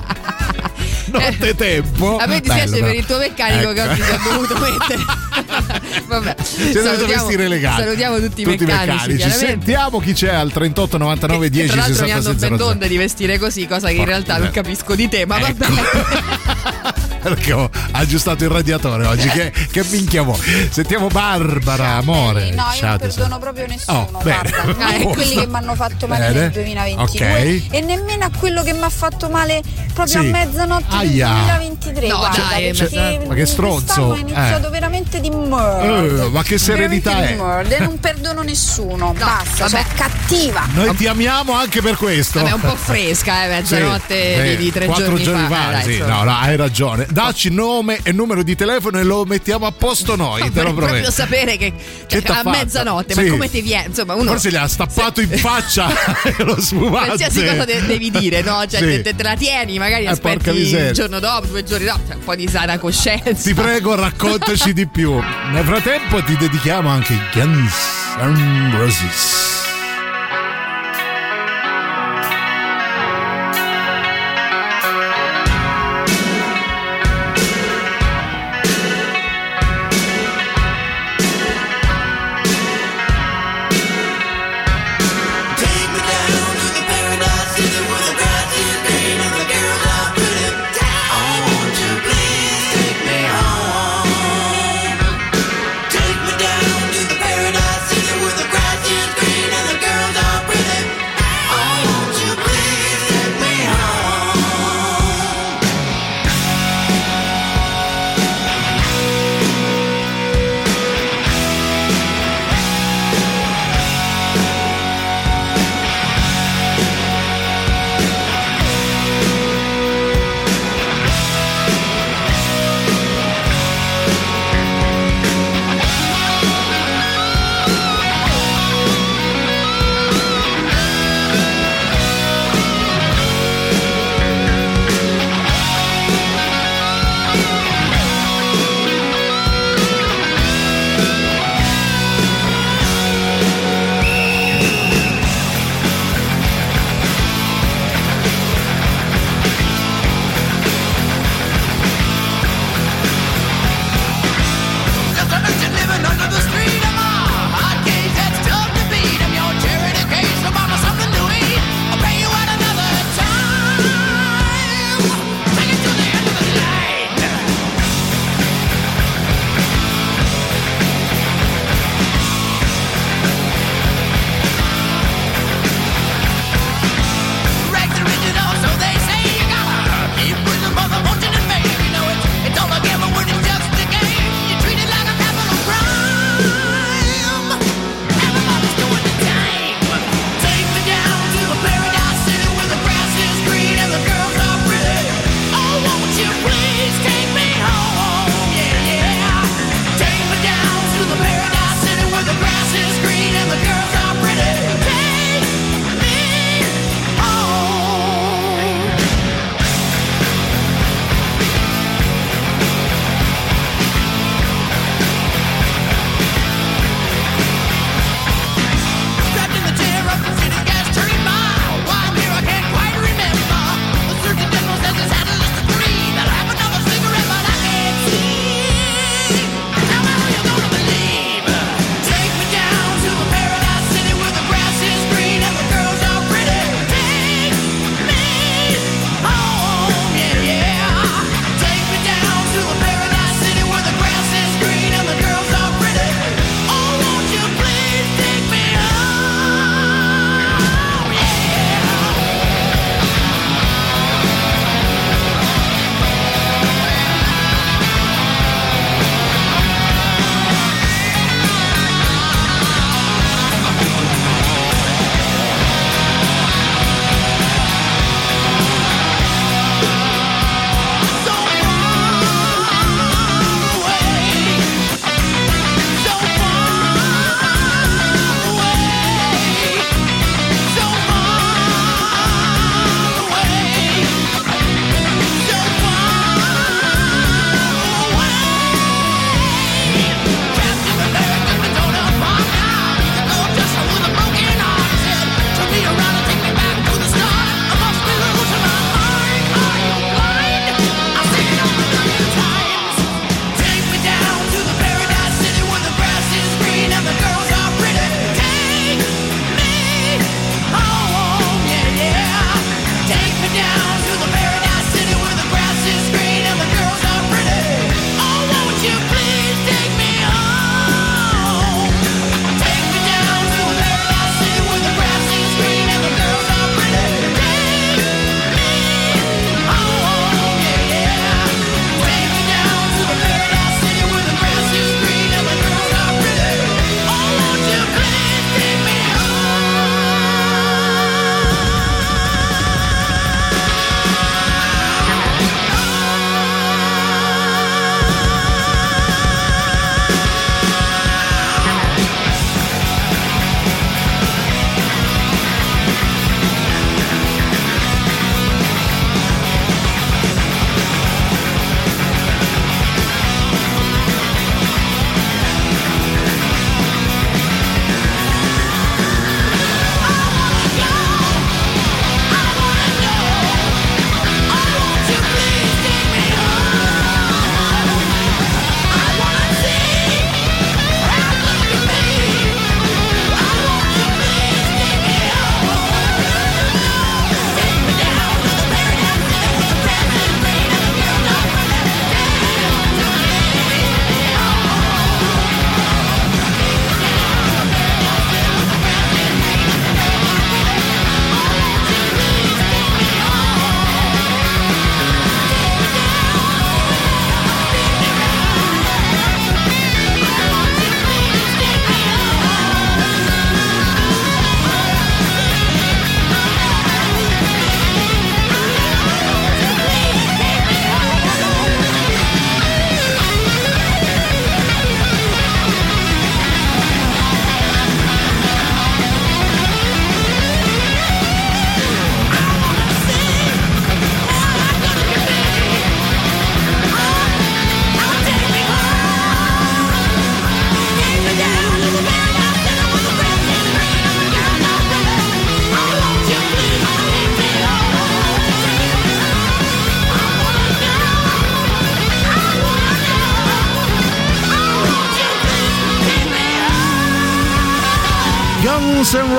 [1.12, 2.16] notte tempo.
[2.18, 3.90] A me dispiace Bello, per il tuo meccanico che Ecco.
[3.92, 5.02] oggi si è dovuto mettere.
[6.08, 7.82] Vabbè, Si è dovuto salutiamo- vestire elegante.
[7.82, 9.16] Salutiamo tutti i meccanici.
[9.16, 9.30] chiaramente.
[9.30, 12.56] Sentiamo chi c'è al 38 99 Che 10 tra l'altro mi 60 hanno ben 00.
[12.64, 15.54] d'onde di vestire così, cosa che in realtà non capisco di te, ma Ecco.
[15.58, 16.96] vabbè.
[17.20, 19.28] Perché ho aggiustato il radiatore oggi.
[19.28, 20.38] Che, che minchia vuoi?
[20.70, 22.52] Sentiamo Barbara, amore.
[22.52, 24.50] No, io Ciao, non perdono proprio nessuno, Oh, bene.
[24.50, 24.86] guarda.
[24.96, 26.40] Né Oh, quelli che mi hanno fatto male Bene.
[26.40, 27.26] nel 2022
[27.66, 27.74] Ok.
[27.74, 30.26] e nemmeno a quello che mi ha fatto male proprio Sì.
[30.28, 31.28] a mezzanotte Aia.
[31.28, 32.08] del 2023.
[32.08, 34.14] No, guarda, dai, perché Ma che stronzo.
[34.14, 34.70] è iniziato Eh.
[34.70, 36.20] veramente di murder.
[36.26, 37.34] Eh, ma che serenità è?
[37.36, 39.12] murder, non perdono nessuno.
[39.16, 39.68] Basta, vabbè.
[39.68, 40.66] sono cattiva.
[40.74, 42.40] Noi ti amiamo anche per questo.
[42.40, 45.68] Vabbè, un po' fresca, eh, mezzanotte Sì, di, sì, di tre quattro giorni, fa.
[45.68, 47.06] eh, dai, sì, no, no, hai ragione.
[47.10, 51.10] Dacci nome e numero di telefono e lo mettiamo a posto noi, te lo prometto.
[51.10, 51.72] sapere che,
[52.06, 52.50] cioè, Che a fatto?
[52.50, 53.22] mezzanotte, Sì.
[53.24, 53.86] ma come ti viene?
[53.88, 55.88] Insomma, uno Forse gli ha stappato in faccia
[56.38, 57.06] lo sfumante.
[57.16, 58.64] qualsiasi cosa de- devi dire, no?
[58.68, 60.88] Cioè, te, la tieni, magari Eh, porca aspetti miseria.
[60.90, 63.32] il giorno dopo, due giorni dopo, un po' di sana coscienza.
[63.32, 65.12] Ti prego, raccontaci di più.
[65.52, 67.74] Nel frattempo ti dedichiamo anche Guns
[68.20, 69.57] N' Roses.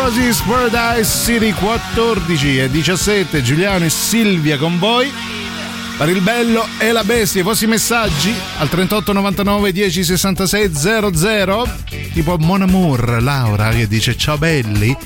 [0.09, 5.07] Roses Paradise City 14 e 17 Giuliano e Silvia con voi.
[5.99, 11.67] Per il bello e la bestia i vostri messaggi al 38 99 10 66 00
[12.11, 14.97] tipo Mon Amour Laura che dice ciao belli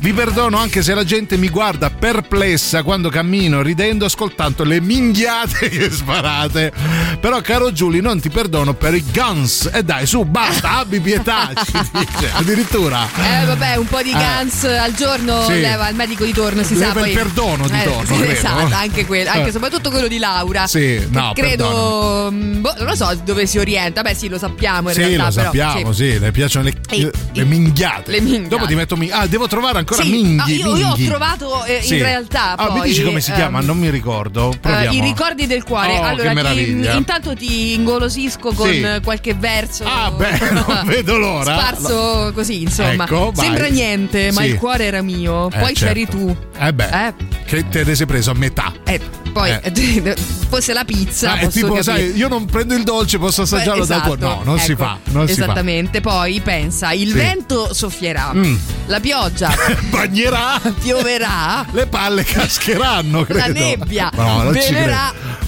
[0.00, 5.68] vi perdono anche se la gente mi guarda perplessa quando cammino ridendo ascoltando le minghiate
[5.68, 6.72] che sparate
[7.20, 11.50] però caro Giulio non ti perdono per i guns e dai su basta abbi pietà
[11.64, 14.18] ci dice addirittura Eh vabbè, un po' di Eh.
[14.18, 15.60] Gans al giorno Sì.
[15.60, 17.10] leva il medico di torno, si sa Leva poi.
[17.10, 18.22] il perdono di Eh, torno, sì.
[18.30, 19.52] Esatto, anche quello, anche Eh.
[19.52, 20.66] soprattutto quello di Laura.
[20.66, 24.02] Sì, no, credo mh, boh, non lo so dove si orienta.
[24.02, 26.10] Beh, sì, lo sappiamo in Sì, realtà, lo però, sappiamo, sì.
[26.12, 26.18] sì.
[26.18, 28.10] le piacciono le, E- le minghiate.
[28.10, 28.48] le minghiate.
[28.48, 30.40] Dopo ti metto mi- Ah, devo trovare ancora Sì, minghi.
[30.40, 31.04] ah, io, io ho minghi.
[31.06, 31.96] trovato eh, Sì.
[31.96, 33.60] in realtà Ah, poi mi dici come si ehm, chiama?
[33.60, 34.52] Non mi ricordo.
[34.52, 34.96] eh, Proviamo.
[34.96, 35.98] I ricordi del cuore.
[35.98, 38.80] Oh, allora, ti- intanto ti ingolosisco con Sì.
[38.80, 39.84] eh, qualche verso.
[39.84, 41.58] Ah, beh, non vedo l'ora.
[41.58, 43.04] Sparso così, insomma.
[43.04, 43.32] Ecco.
[43.34, 45.50] Sembra niente, ma il cuore era mio.
[45.50, 46.16] Eh, Poi c'eri certo.
[46.16, 46.36] tu.
[46.58, 47.14] Eh beh, Eh.
[47.50, 48.72] Che te ne sei preso a metà.
[48.84, 49.00] Eh,
[49.32, 50.14] poi Eh.
[50.48, 51.32] fosse la pizza.
[51.32, 51.82] Ah, tipo, capire.
[51.82, 54.28] sai, io non prendo il dolce, posso assaggiarlo Esatto, tuo.
[54.28, 54.98] No, non si ecco, fa.
[55.06, 55.42] Non si fa.
[55.44, 56.00] esattamente.
[56.00, 57.14] Poi pensa: il Sì.
[57.14, 58.54] vento soffierà, Mm.
[58.86, 59.52] la pioggia
[59.90, 60.60] Bagnerà.
[60.80, 63.38] pioverà, Le palle cascheranno, credo.
[63.40, 64.94] La nebbia No, non ci credo.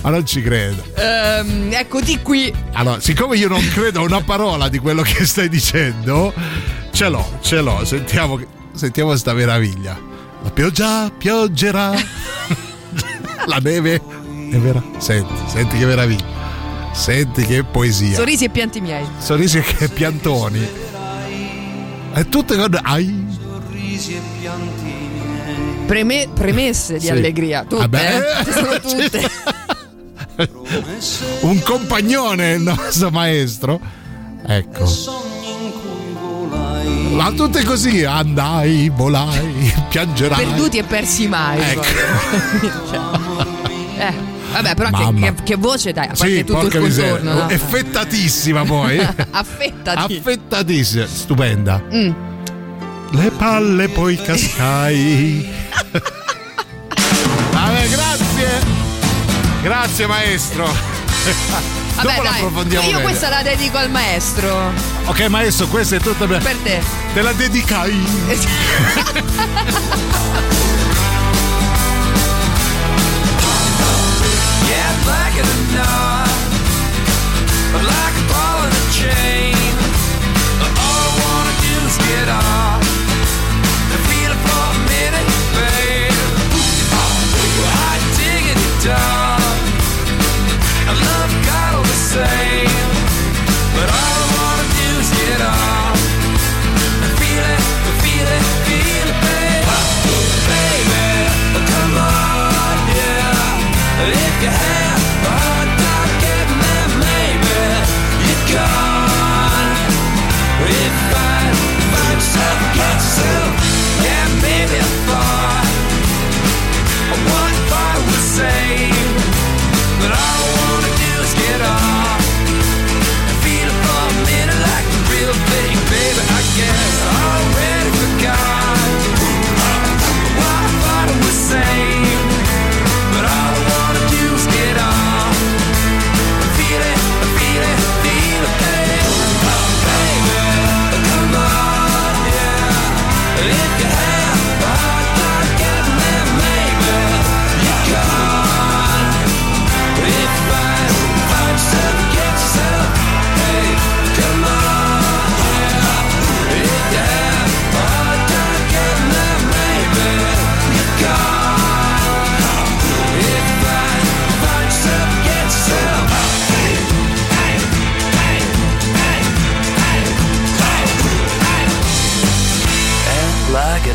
[0.02, 0.84] Ma non ci credo.
[0.96, 2.52] ehm, eccoti qui.
[2.72, 6.34] Allora, siccome io non credo a una parola di quello che stai dicendo,
[6.92, 7.84] ce l'ho, ce l'ho.
[7.84, 8.40] Sentiamo,
[8.74, 10.10] sentiamo sta meraviglia.
[10.42, 11.92] La pioggia pioggerà.
[13.46, 14.82] La neve neverà.
[14.98, 16.90] Senti, senti che meraviglia.
[16.92, 18.16] Senti che poesia.
[18.16, 19.04] Sorrisi e pianti miei.
[19.18, 20.68] Sorrisi e piantoni.
[22.14, 22.78] E tutte con.
[22.82, 23.30] Ai.
[25.86, 27.10] Preme- premesse di Sì.
[27.10, 27.62] allegria.
[27.62, 27.76] Tutte.
[27.76, 28.18] Vabbè.
[28.40, 28.44] eh?
[28.44, 29.30] Ci sono tutte.
[31.40, 33.80] Un compagnone, il nostro maestro.
[34.46, 34.86] Ecco.
[37.12, 38.04] Ma tutte così.
[38.04, 40.44] Andai, volai, piangerai.
[40.44, 41.60] Perduti e persi mai.
[41.60, 41.82] Ecco.
[42.90, 44.14] Cioè, eh,
[44.52, 47.32] vabbè, però che, che- che voce dai, a parte Sì, tutto il contorno.
[47.34, 47.48] no?
[47.48, 48.98] Effettatissima poi.
[49.30, 50.16] Affettati.
[50.18, 51.06] Affettatissima.
[51.06, 51.80] Stupenda.
[51.94, 52.10] Mm.
[53.10, 55.48] Le palle poi cascai.
[57.52, 58.48] Vabbè, grazie.
[59.62, 60.66] Grazie maestro.
[61.94, 63.02] Vabbè, Dopo dai, l'approfondiamo io bene.
[63.02, 64.72] questa la dedico al maestro.
[65.04, 66.82] Ok, maestro, questa è tutta per, Per te.
[67.12, 68.06] Te la dedicai.
[88.84, 89.21] Yeah,
[92.14, 95.40] but all I wanna do is get
[97.16, 97.62] feel it,
[98.04, 99.64] feel it, feel it, babe.
[100.52, 101.08] Baby,
[101.72, 104.12] come on, yeah.
[104.12, 104.81] If you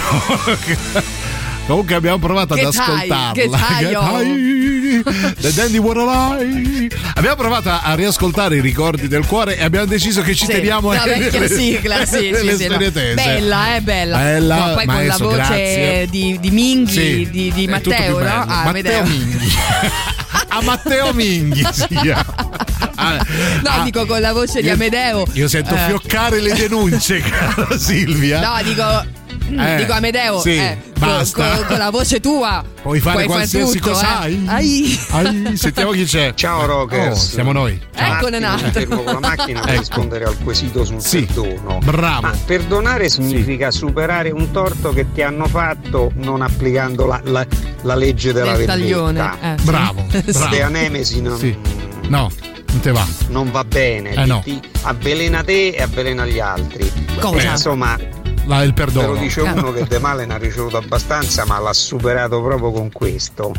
[0.47, 0.77] Rock.
[1.69, 3.33] Comunque abbiamo provato Che ad tai, ascoltarla.
[3.35, 5.03] che tai,
[5.39, 6.89] The Dandy Waterline.
[7.15, 10.93] Abbiamo provato a riascoltare i ricordi del cuore e abbiamo deciso che ci Sì, teniamo
[10.95, 12.79] la vecchia sigla, sì, le sì, sì, no.
[12.79, 14.17] Bella, eh, bella.
[14.17, 16.07] Bella, No, poi con la maestro, voce grazie.
[16.09, 18.45] di, di Minghi, Sì, di, di Matteo, no?
[18.49, 19.03] Ah, Matteo.
[19.05, 19.53] Minghi.
[20.51, 22.25] a Matteo Minghi chiama.
[22.97, 23.19] Ah,
[23.63, 25.27] No, ah, dico con la voce di io- Amedeo.
[25.33, 25.79] Io sento Eh.
[25.87, 28.41] fioccare le denunce, cara Silvia.
[28.41, 29.19] No, dico.
[29.59, 31.57] Eh, dico Amedeo, sì, eh, basta.
[31.57, 32.65] con- con la voce tua.
[32.83, 34.25] Puoi fare qualsiasi tutto, cosa.
[34.25, 34.39] eh.
[34.47, 34.99] Ai.
[35.11, 35.45] Ai.
[35.47, 36.33] Ai, sentiamo chi c'è.
[36.35, 37.11] Ciao Rockers.
[37.19, 37.81] Oh, siamo noi.
[37.95, 38.15] Ciao.
[38.17, 38.71] Eccone un altro.
[38.71, 39.79] Fermo con la macchina per Ecco.
[39.81, 41.79] rispondere al quesito sul Sì, perdono.
[41.85, 42.21] bravo.
[42.23, 47.47] Ma perdonare significa superare un torto che ti hanno fatto non applicando la, la-
[47.83, 49.37] la legge della Del vendetta.
[49.43, 49.55] eh.
[49.63, 50.49] Bravo, bravo.
[50.51, 51.57] De anemesi non, Sì.
[52.09, 52.31] No,
[52.71, 53.07] non te va.
[53.29, 54.13] non va bene.
[54.15, 54.41] Eh, no.
[54.45, 56.91] ti avvelena te e avvelena gli altri.
[57.19, 57.49] Cosa?
[57.49, 57.97] Eh, Insomma,
[58.51, 59.13] La, il te perdono.
[59.13, 62.91] lo dice uno che de male ne ha ricevuto abbastanza, ma l'ha superato proprio con
[62.91, 63.53] questo.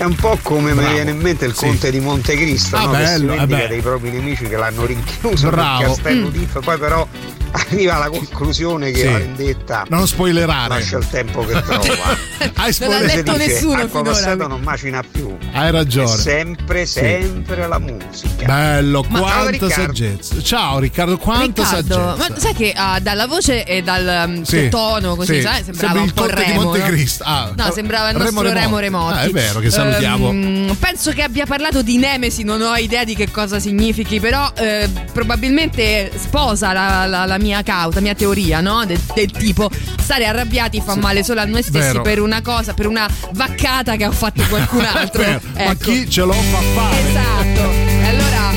[0.00, 0.88] È un po' come Bravo.
[0.88, 1.66] mi viene in mente il Sì.
[1.66, 2.90] conte di Montecristo, Ah, no?
[2.92, 5.78] che si bello, eh dei propri nemici che l'hanno rinchiuso Bravo.
[5.80, 6.30] nel castello Mm.
[6.32, 7.06] Diff, poi però
[7.52, 9.04] arriva alla conclusione che Sì.
[9.12, 10.68] la vendetta Non spoilerare.
[10.78, 11.82] lascia il tempo che trova.
[11.82, 11.84] Hai
[12.40, 13.14] Non l'ha spoilerato.
[13.16, 14.10] detto Dice, nessuno acqua finora.
[14.12, 15.36] passata non macina più.
[15.52, 16.16] Hai È ragione.
[16.16, 18.46] sempre, sempre la musica.
[18.46, 19.74] Bello, Ma- Ciao, quanta Riccardo.
[19.74, 20.42] saggezza.
[20.42, 22.28] Ciao Riccardo, quanta Riccardo, saggezza.
[22.32, 25.40] ma sai che ah, dalla voce e dal um, Sì, tono così, sì.
[25.42, 26.62] sai, sembrava Sembra un il po' Conte di Remo.
[26.62, 26.68] no?
[26.70, 27.24] Montecristo.
[27.26, 28.80] Ah, No, sembrava il nostro Remo Remo Remotti.
[28.80, 29.18] Remotti.
[29.18, 30.30] Ah, è vero che salutiamo.
[30.30, 34.50] Ehm, penso che abbia parlato di Nemesi, non ho idea di che cosa significhi, però
[34.56, 38.84] eh, probabilmente sposa la, la- la mia causa, la mia teoria, no?
[38.86, 42.02] Del, del tipo stare arrabbiati fa male solo a noi stessi Vero.
[42.02, 45.22] per una cosa, per una vaccata che ha fatto qualcun altro.
[45.22, 45.90] Vero, Ma Ecco.
[45.90, 47.08] chi ce lo fa fare?
[47.08, 47.70] Esatto.
[47.70, 48.50] E allora.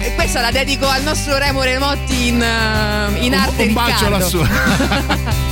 [0.00, 4.18] e Questa la dedico al nostro Remo Remotti in, eh, in arte un bacio Riccardo.
[4.18, 4.46] lassù.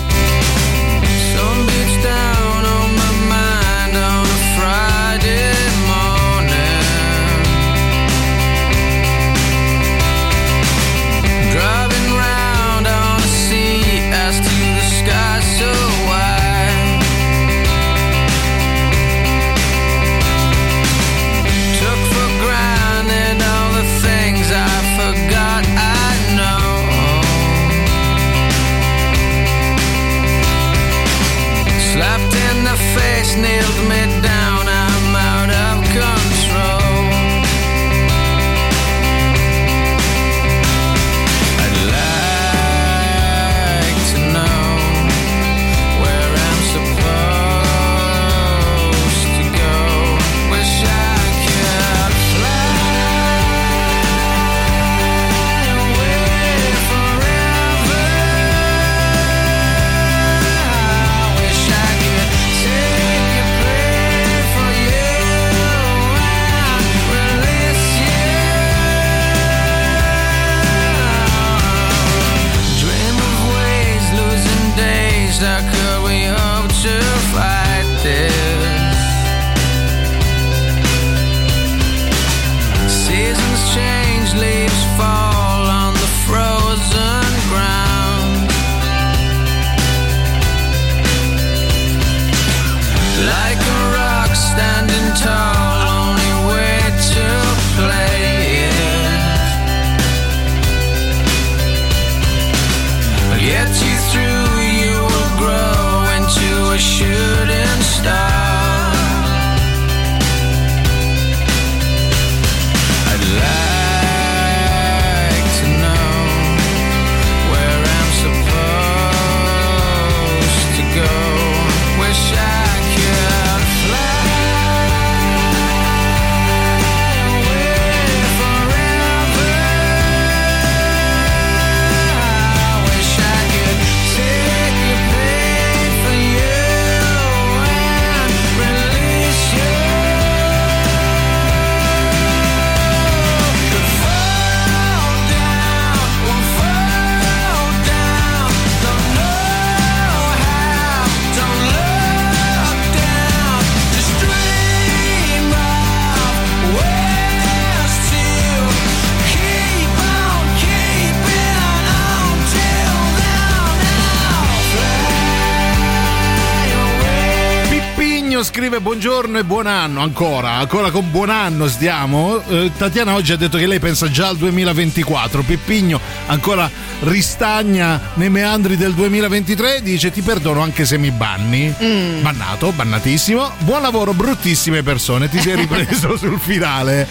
[169.07, 172.43] buongiorno e buon anno ancora, ancora con buon anno stiamo.
[172.49, 175.43] Eh, Tatiana oggi ha detto che lei pensa già al 2024.
[175.43, 176.69] Pippigno ancora
[177.01, 181.73] ristagna nei meandri del 2023, dice ti perdono anche se mi banni.
[181.83, 182.23] Mm.
[182.23, 183.53] Bannato, bannatissimo.
[183.59, 187.07] Buon lavoro, bruttissime persone, ti sei ripreso sul finale.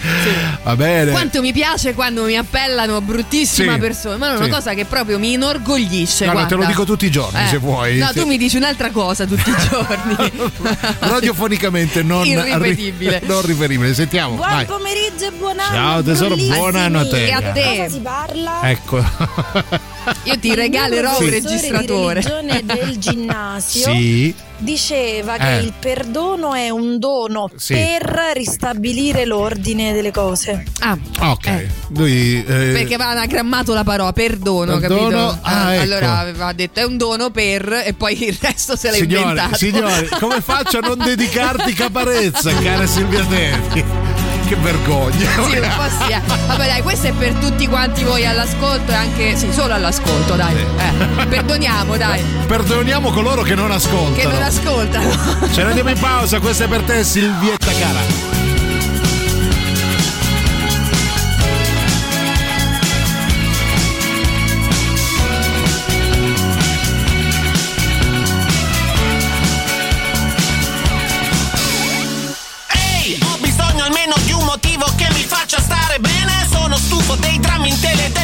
[0.62, 1.10] Va bene.
[1.12, 4.50] Quanto mi piace quando mi appellano bruttissima Sì, persona, ma è una sì.
[4.50, 6.24] cosa che proprio mi inorgoglisce.
[6.24, 7.46] Guarda, te lo dico tutti i giorni, Eh.
[7.48, 7.98] se vuoi.
[7.98, 8.20] No, Sì.
[8.20, 10.32] tu mi dici un'altra cosa tutti i giorni.
[10.98, 13.22] Radiofonicamente non, Irripetibile.
[13.24, 13.94] non riferibile.
[13.94, 14.34] Sentiamo.
[14.34, 14.64] Buon vai.
[14.66, 15.74] pomeriggio e buon anno.
[15.74, 17.26] Ciao, tesoro, buon anno a te.
[17.26, 17.62] E a te.
[17.76, 18.60] Cosa si parla?
[18.70, 19.84] Ecco.
[20.26, 22.20] Io ti regalerò un registratore.
[22.20, 24.34] di religione del ginnasio Sì.
[24.58, 25.60] diceva che Eh.
[25.62, 27.74] il perdono è un dono Sì.
[27.74, 30.64] per ristabilire l'ordine delle cose.
[30.80, 30.98] Ah,
[31.30, 31.66] Ok.
[31.88, 32.38] Lui.
[32.44, 35.28] eh, perché aveva anagrammato la parola perdono, Perdono?
[35.28, 35.38] capito?
[35.42, 35.82] Ah, Eh, ecco.
[35.82, 39.56] Allora aveva detto è un dono per e poi il resto se l'ha Signori, inventato.
[39.56, 44.05] signori, come faccio a non dedicarti caparezza, cara Silvia Teti?
[44.46, 45.28] Che vergogna.
[45.48, 46.12] Sì, un po' sì.
[46.12, 46.20] eh.
[46.46, 49.36] Vabbè, dai, questo è per tutti quanti voi all'ascolto e anche.
[49.36, 50.54] Sì, solo all'ascolto, dai.
[50.54, 52.22] Eh, perdoniamo, dai.
[52.46, 54.14] Perdoniamo coloro che non ascoltano.
[54.14, 55.10] Che non ascoltano.
[55.52, 58.45] Ce ne andiamo in pausa, questa è per te Silvietta cara.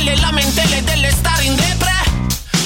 [0.03, 1.91] Delle lamentele, delle star in depre.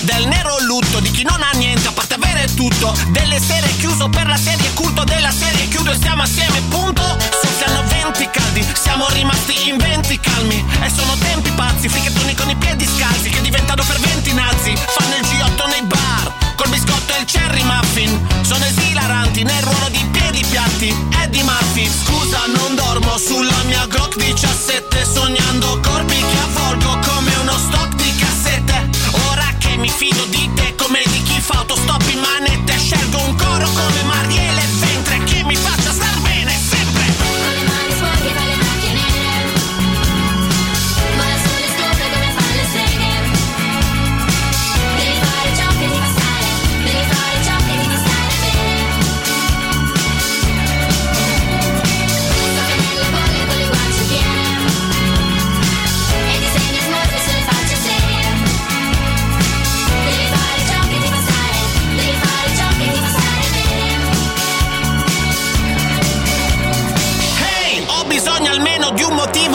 [0.03, 2.97] Del nero lutto di chi non ha niente a parte avere tutto.
[3.09, 7.03] Delle serie chiuso per la serie culto della serie chiudo e stiamo assieme, punto.
[7.43, 10.65] Soffiano venti caldi, siamo rimasti in venti calmi.
[10.83, 14.75] E sono tempi pazzi, fricchettoni con i piedi scalzi che diventano ferventi nazi.
[14.75, 18.11] Fanno il G8 nei bar, col biscotto e il cherry muffin.
[18.41, 20.95] Sono esilaranti nel ruolo di piedi piatti.
[21.23, 25.05] Eddie Murphy, scusa, non dormo sulla mia Glock 17.
[25.05, 28.89] Sognando corpi che avvolgo come uno stock di cassette.
[29.31, 32.78] Ora che mi fido di te come di chi fa autostop in manette.
[32.78, 34.36] Scelgo un coro come Marielle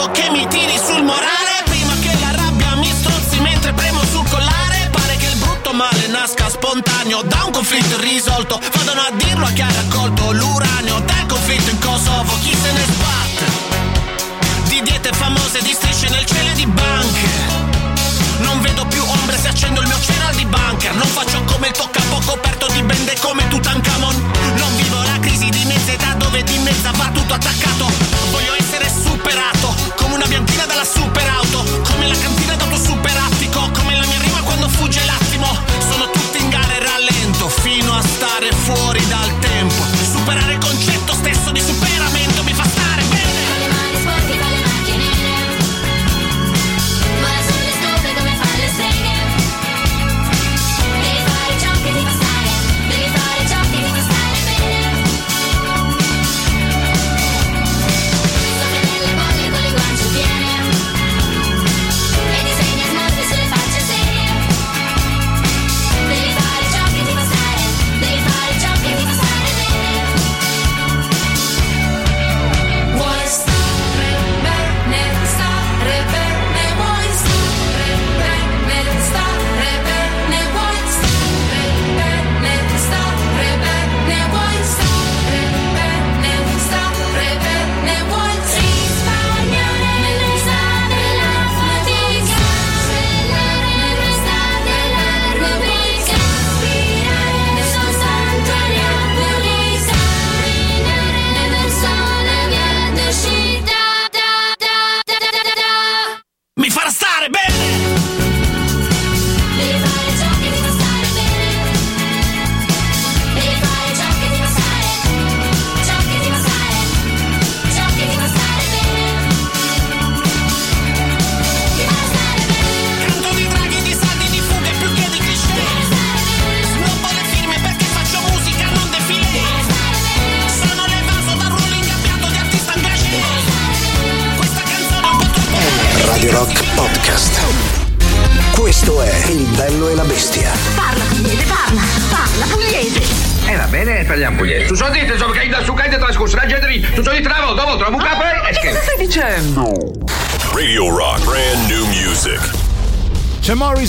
[0.02, 1.62] motivo che mi tiri sul morale.
[1.66, 4.90] Prima che la rabbia mi strozzi mentre premo sul collare.
[4.92, 8.60] Pare che il brutto male nasca spontaneo da un conflitto irrisolto.
[8.74, 11.00] Vadano a dirlo a chi ha raccolto l'uranio.
[11.00, 13.46] Del conflitto in Kosovo Chi se ne sbatte?
[14.68, 17.30] Di diete famose, di strisce nel cielo e di banche.
[18.40, 21.74] Non vedo più ombre se accendo il mio cereal di bunker Non faccio come il
[21.74, 26.58] toccapo coperto di bende come Tutankhamon Non vivo la crisi di mezza età dove di
[26.58, 28.11] mezza va tutto attaccato
[30.62, 35.48] bianchina dalla superauto Come la cantina d'auto superattico Come la mia rima quando fugge l'attimo.
[35.90, 39.21] Sono tutti in gara e rallento Fino a stare fuori dal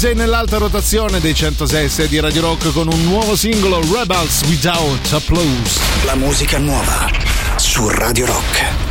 [0.02, 5.80] Morrissey nell'alta rotazione dei 106 di Radio Rock con un nuovo singolo Rebels Without Applause.
[6.04, 7.08] La musica nuova
[7.56, 8.81] su Radio Rock.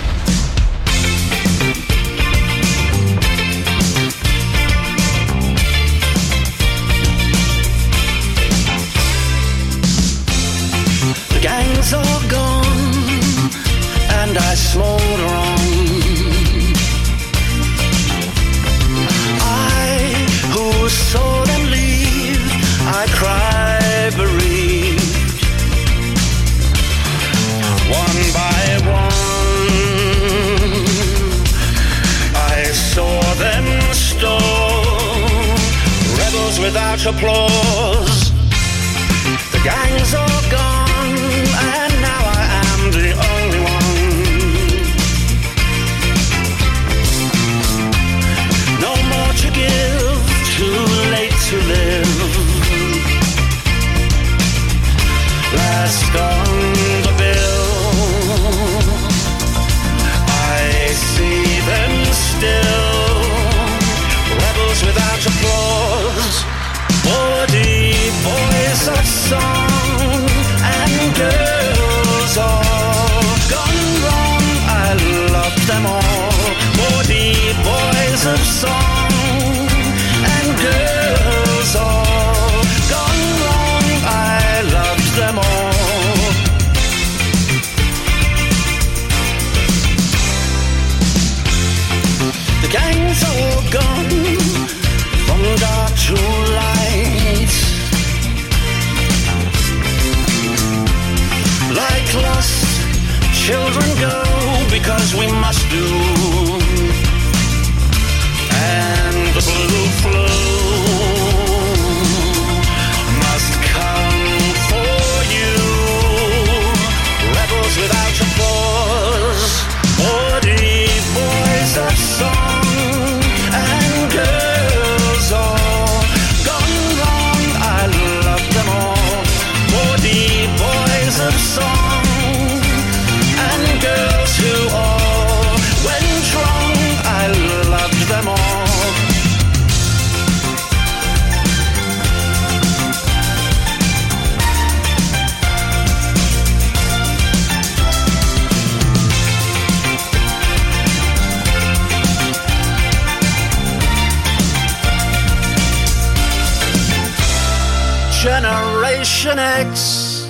[159.22, 160.26] Generation X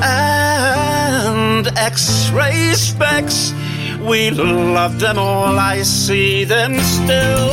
[0.00, 3.52] and X-ray specs.
[4.00, 5.58] We love them all.
[5.58, 7.50] I see them still.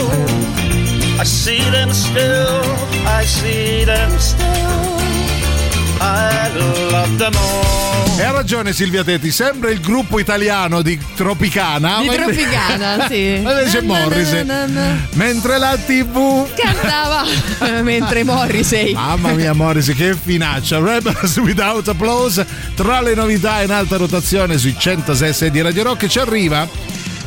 [1.19, 2.61] I see them still.
[3.07, 5.02] I see them still.
[8.15, 11.99] E ha ragione Silvia Tetti, sembra il gruppo italiano di Tropicana.
[12.01, 13.39] Di Tropicana, sì.
[13.41, 14.43] Ma invece Na, na, Morrissey.
[14.45, 14.97] na, na, na.
[15.13, 17.23] Mentre la TV Cantava
[17.81, 18.93] mentre Morrissey.
[18.93, 20.80] Mamma mia, Morrissey, che finaccia!
[20.80, 26.19] Rebels Without Applause tra le novità in alta rotazione sui 106 di Radio Rock ci
[26.19, 26.67] arriva.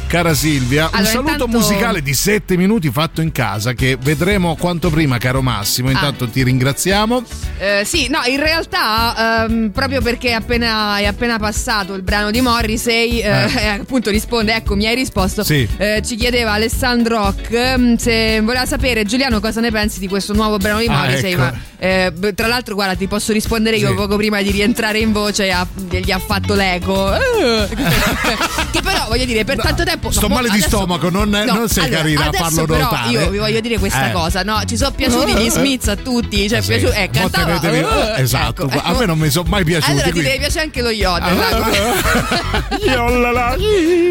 [0.09, 4.55] Cara Silvia, un Allora, saluto intanto- musicale di 7 minuti fatto in casa che vedremo
[4.55, 5.91] quanto prima, caro Massimo.
[5.91, 7.25] Intanto ti ringraziamo.
[7.59, 12.31] Eh, sì, no, in realtà, ehm, proprio perché è appena, è appena passato il brano
[12.31, 13.51] di Morrissey, eh, Eh.
[13.63, 15.43] eh, appunto risponde, ecco, mi hai risposto.
[15.43, 15.69] Sì.
[15.77, 20.33] Eh, ci chiedeva Alessandro Rock ehm, se voleva sapere, Giuliano, cosa ne pensi di questo
[20.35, 21.33] nuovo brano di Ah, Morrissey.
[21.33, 21.41] ecco.
[21.41, 23.95] Ma, eh, tra l'altro, guarda, ti posso rispondere io Sì.
[23.95, 27.11] poco prima di rientrare in voce, ha- gli ha fatto l'eco.
[28.71, 29.95] Che però, voglio dire, per tanto tempo.
[30.09, 32.79] Sto no, male di adesso- stomaco, non, no, non sei allora, carina a farlo però
[32.83, 33.11] notare.
[33.11, 34.13] Io vi voglio dire questa Eh.
[34.13, 34.61] cosa, no?
[34.65, 36.69] Ci sono piaciuti gli Smiths a tutti, cioè Eh sì.
[36.69, 37.61] piaciuti, eh, cantava.
[37.61, 38.81] eh, esatto, ecco.
[38.83, 39.91] a me non mi sono mai piaciuti.
[39.91, 41.39] Allora ti quindi- deve piacere anche lo Yodel.
[41.39, 42.77] Ah.
[42.85, 43.57] Yollala.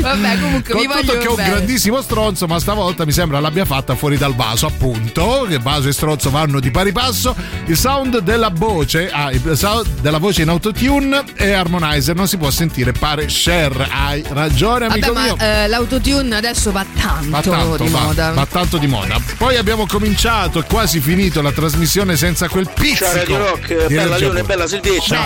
[0.01, 3.39] Vabbè, comunque Con vi tutto voglio che è un grandissimo stronzo, ma stavolta mi sembra
[3.39, 5.45] l'abbia fatta fuori dal vaso, appunto.
[5.47, 7.35] Che vaso e stronzo vanno di pari passo.
[7.65, 12.37] Il sound della voce, ah, il sound della voce in autotune e harmonizer non si
[12.37, 13.87] può sentire, pare share.
[13.89, 15.35] Hai ragione, amico Vabbè, mio.
[15.37, 18.31] ma eh, l'autotune adesso va tanto, Va tanto, di va, moda.
[18.31, 19.19] va tanto di moda.
[19.37, 23.05] Poi abbiamo cominciato e quasi finito la trasmissione senza quel pizzico.
[23.05, 24.65] Ciao Radio Rock, di bella Leone, bella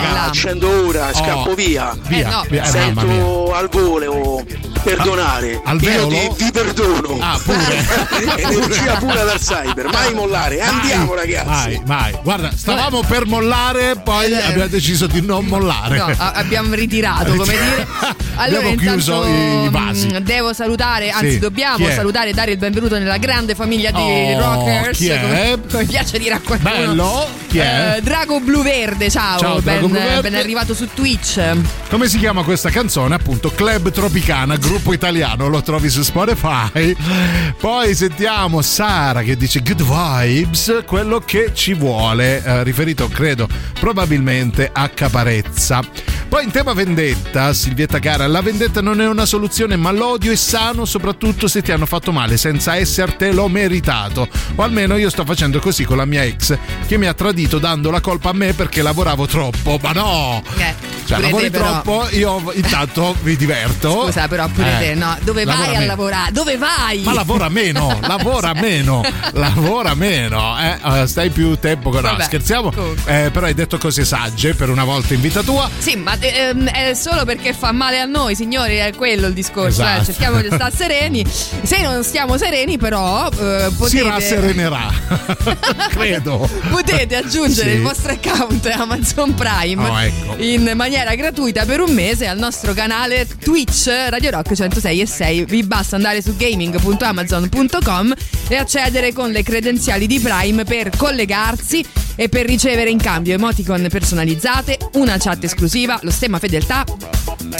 [0.00, 0.24] Bella.
[0.24, 1.96] accendo ora, scappo Oh, via.
[2.08, 2.44] via, Eh, no.
[2.48, 2.66] via, eh.
[2.66, 4.44] Sento al volo
[4.82, 5.60] Perdonare.
[5.64, 7.18] Al Io ti, ti perdono.
[7.20, 7.84] Ah, pure.
[8.40, 9.88] Energia pura dal cyber.
[9.92, 10.60] Mai mollare.
[10.60, 11.46] Andiamo, ragazzi.
[11.46, 12.18] Vai, vai.
[12.22, 15.96] Guarda, stavamo per mollare, poi abbiamo deciso di non mollare.
[15.96, 15.98] Eh.
[15.98, 17.86] No, abbiamo ritirato, come dire.
[18.36, 20.06] Allora, Abbiamo chiuso intanto, i vasi.
[20.06, 24.00] mm, Devo salutare, anzi, Sì, dobbiamo salutare e dare il benvenuto nella grande famiglia di
[24.00, 24.96] Oh, rockers.
[24.96, 25.20] chi è?
[25.20, 26.70] Come, come piace dire a qualcuno.
[26.74, 27.96] Bello, chi è?
[27.96, 30.30] Eh, Drago Blu Verde, ciao, Ciao, ben, Blu Verde.
[30.30, 31.42] ben arrivato su Twitch.
[31.90, 33.14] Come si chiama questa canzone?
[33.16, 36.96] Appunto Club Tropicana, gruppo italiano, lo trovi su Spotify.
[37.60, 43.46] Poi sentiamo Sara che dice Good Vibes, quello che ci vuole, eh, riferito credo
[43.78, 45.80] probabilmente a Caparezza.
[46.30, 50.36] Poi in tema vendetta, Silvietta cara, la vendetta non è una soluzione, ma l'odio è
[50.36, 54.28] sano soprattutto se ti hanno fatto male senza essertelo meritato.
[54.56, 57.90] O almeno io sto facendo così con la mia ex che mi ha tradito dando
[57.90, 59.78] la colpa a me perché lavoravo troppo.
[59.82, 60.42] Ma no!
[61.10, 61.64] Cioè, pure lavori però.
[61.82, 64.04] troppo, io intanto mi diverto.
[64.04, 65.16] Scusa, però pure Eh, te, no?
[65.22, 66.30] Dove vai a lavorare?
[66.32, 67.00] Dove vai?
[67.00, 69.02] Ma lavora meno, lavora meno,
[69.32, 72.72] lavora meno, eh, eh, stai più tempo con no, Vabbè, scherziamo,
[73.06, 75.68] eh, però hai detto cose sagge per una volta in vita tua.
[75.78, 79.82] Sì, ma ehm, è solo perché fa male a noi, signori, è quello il discorso.
[79.82, 80.00] Esatto.
[80.02, 81.24] eh, di stare sereni.
[81.62, 84.90] Se non stiamo sereni, però, eh, Si potete, rasserenerà,
[85.90, 86.48] credo.
[86.68, 87.76] potete aggiungere Sì.
[87.76, 90.34] il vostro account Amazon Prime Oh, ecco.
[90.42, 95.44] in maniera gratuita per un mese al nostro canale Twitch Radio Rock 106 e 6.
[95.46, 98.14] Vi basta andare su gaming.amazon.com
[98.48, 101.84] e accedere con le credenziali di Prime per collegarsi
[102.14, 106.84] e per ricevere in cambio emoticon personalizzate, una chat esclusiva, lo stemma fedeltà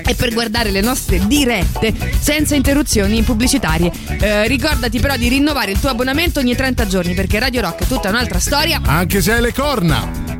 [0.04, 3.92] e per guardare le nostre dirette senza interruzioni pubblicitarie.
[4.20, 7.86] Eh, ricordati però di rinnovare il tuo abbonamento ogni 30 giorni perché Radio Rock è
[7.86, 8.80] tutta un'altra storia.
[8.84, 10.38] Anche se hai le corna.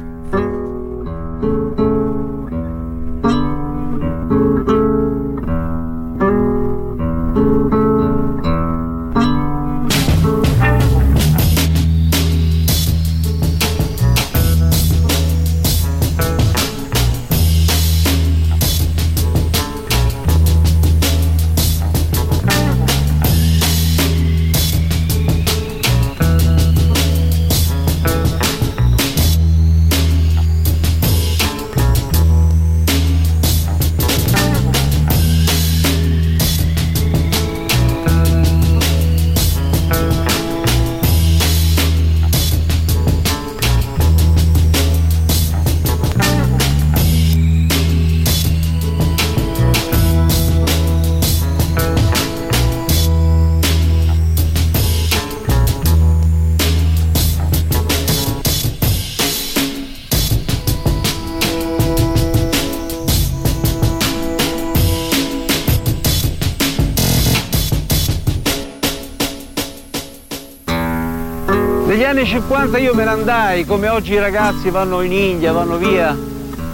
[72.30, 76.16] 50 io me ne andai, come oggi i ragazzi vanno in India, vanno via.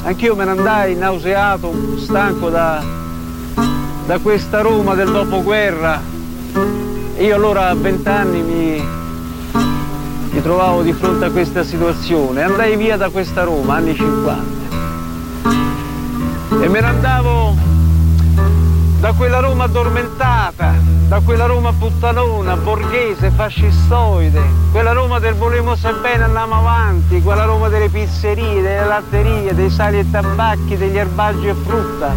[0.02, 2.84] Anch'io me ne andai nauseato, stanco da,
[4.04, 5.98] da questa Roma del dopoguerra.
[7.16, 8.86] Io allora a vent'anni mi,
[10.30, 12.42] mi trovavo di fronte a questa situazione.
[12.42, 14.42] Andai via da questa Roma, anni 50.
[16.60, 17.56] E me ne andavo
[19.00, 20.74] da quella Roma addormentata,
[21.08, 24.42] da quella Roma puttanona, borghese, fascistoide,
[24.72, 29.70] quella Roma del volemo se bene andiamo avanti, quella Roma delle pizzerie, delle latterie, dei
[29.70, 32.12] sali e tabacchi, degli erbaggi e frutta,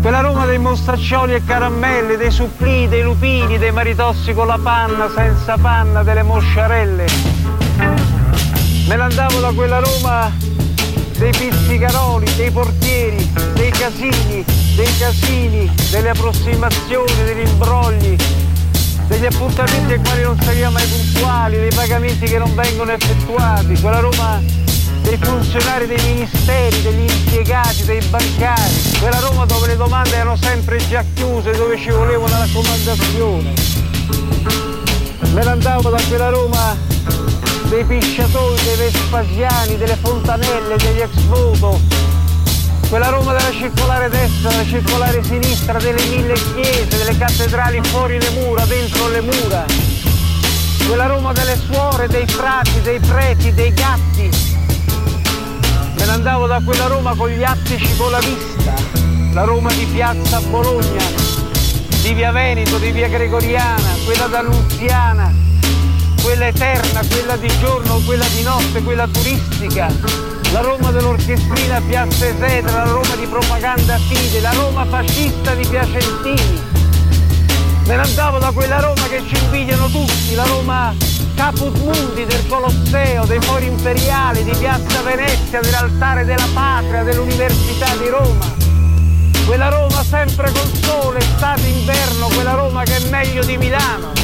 [0.00, 5.10] quella Roma dei mostaccioli e caramelle, dei supplì, dei lupini, dei maritossi con la panna,
[5.14, 7.06] senza panna, delle mosciarelle.
[7.76, 10.30] Me ne andavo da quella Roma
[11.18, 14.44] dei pizzicaroli, dei portieri, dei casini,
[14.74, 18.16] dei casini, delle approssimazioni, degli imbrogli,
[19.06, 24.00] degli appuntamenti ai quali non saliamo mai puntuali, dei pagamenti che non vengono effettuati, quella
[24.00, 24.42] Roma
[25.02, 30.78] dei funzionari dei ministeri, degli impiegati, dei bancari, quella Roma dove le domande erano sempre
[30.88, 33.52] già chiuse, dove ci voleva una raccomandazione.
[35.32, 36.76] Me ne andavo da quella Roma
[37.68, 41.80] dei pisciatori, dei vespasiani, delle fontanelle, degli ex voto,
[42.94, 48.30] quella Roma della circolare destra, della circolare sinistra, delle mille chiese, delle cattedrali fuori le
[48.30, 49.64] mura, dentro le mura,
[50.86, 54.30] quella Roma delle suore, dei frati, dei preti, dei gatti.
[55.96, 58.74] Me ne andavo da quella Roma con gli attici con la vista,
[59.32, 61.04] la Roma di piazza Bologna,
[62.00, 65.34] di via Veneto, di via Gregoriana, quella d'Annunziana,
[66.22, 72.84] quella eterna, quella di giorno, quella di notte, quella turistica, la Roma dell'orchestrina Piazza Esedra,
[72.84, 76.62] la Roma di propaganda fide, la Roma fascista di Piacentini,
[77.86, 80.94] Me ne andavo da quella Roma che ci invidiano tutti, la Roma
[81.34, 88.08] Caput Mundi del Colosseo, dei fori imperiali, di Piazza Venezia, dell'altare della patria, dell'Università di
[88.08, 88.54] Roma.
[89.46, 94.23] Quella Roma sempre col sole, estate, inverno, quella Roma che è meglio di Milano.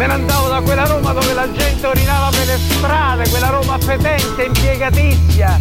[0.00, 3.76] Me ne andavo da quella Roma dove la gente orinava per le strade, quella Roma
[3.76, 5.60] fetente, impiegatizia,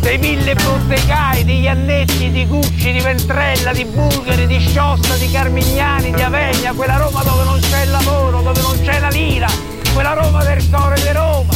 [0.00, 6.12] dei mille bottegai, di Iannetti, di Gucci, di Ventrella, di Bulgari, di Sciossa, di Carmignani,
[6.12, 9.48] di Avegna, quella Roma dove non c'è il lavoro, dove non c'è la lira,
[9.92, 11.52] quella Roma del cuore di Roma.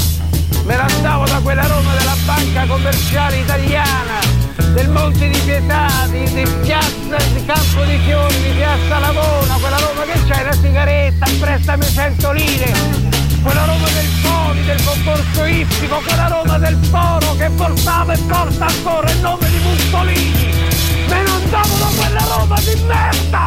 [0.65, 4.21] Me ne andavo da quella Roma della banca commerciale italiana,
[4.73, 9.79] del Monte di Pietà, di, di Piazza di Campo di Fiori, di Piazza Lavona, quella
[9.79, 12.73] Roma che c'è la sigaretta, prestami 100 lire,
[13.43, 18.67] quella Roma del Poli, del concorso ippico, quella Roma del Foro che portava e porta
[18.67, 20.53] ancora il nome di Mussolini.
[21.09, 23.47] Me ne andavo da quella Roma di merda!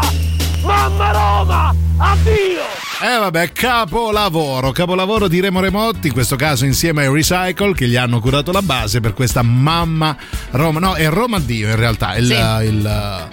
[0.63, 1.90] Mamma Roma!
[2.03, 2.61] Addio!
[3.03, 7.95] Eh vabbè, capolavoro, capolavoro di Remo Remotti, in questo caso insieme ai Recycle che gli
[7.95, 10.15] hanno curato la base per questa mamma
[10.52, 12.65] Roma, no, è Roma Dio in realtà, il, Sì.
[12.68, 13.28] il-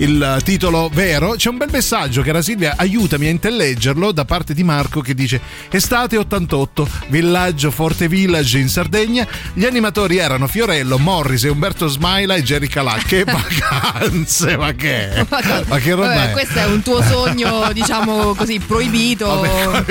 [0.00, 1.32] il titolo vero.
[1.36, 5.40] C'è un bel messaggio, cara Silvia, aiutami a intelleggerlo da parte di Marco che dice
[5.70, 12.42] Estate 88, villaggio Forte Village in Sardegna, gli animatori erano Fiorello, Morris, Umberto Smaila e
[12.42, 12.96] Jerry Calà.
[13.06, 15.26] Che vacanze, ma che?
[15.66, 16.32] Ma che roba Vabbè, è?
[16.32, 19.26] questo è un tuo sogno, diciamo così, proibito.
[19.26, 19.82] Vabbè?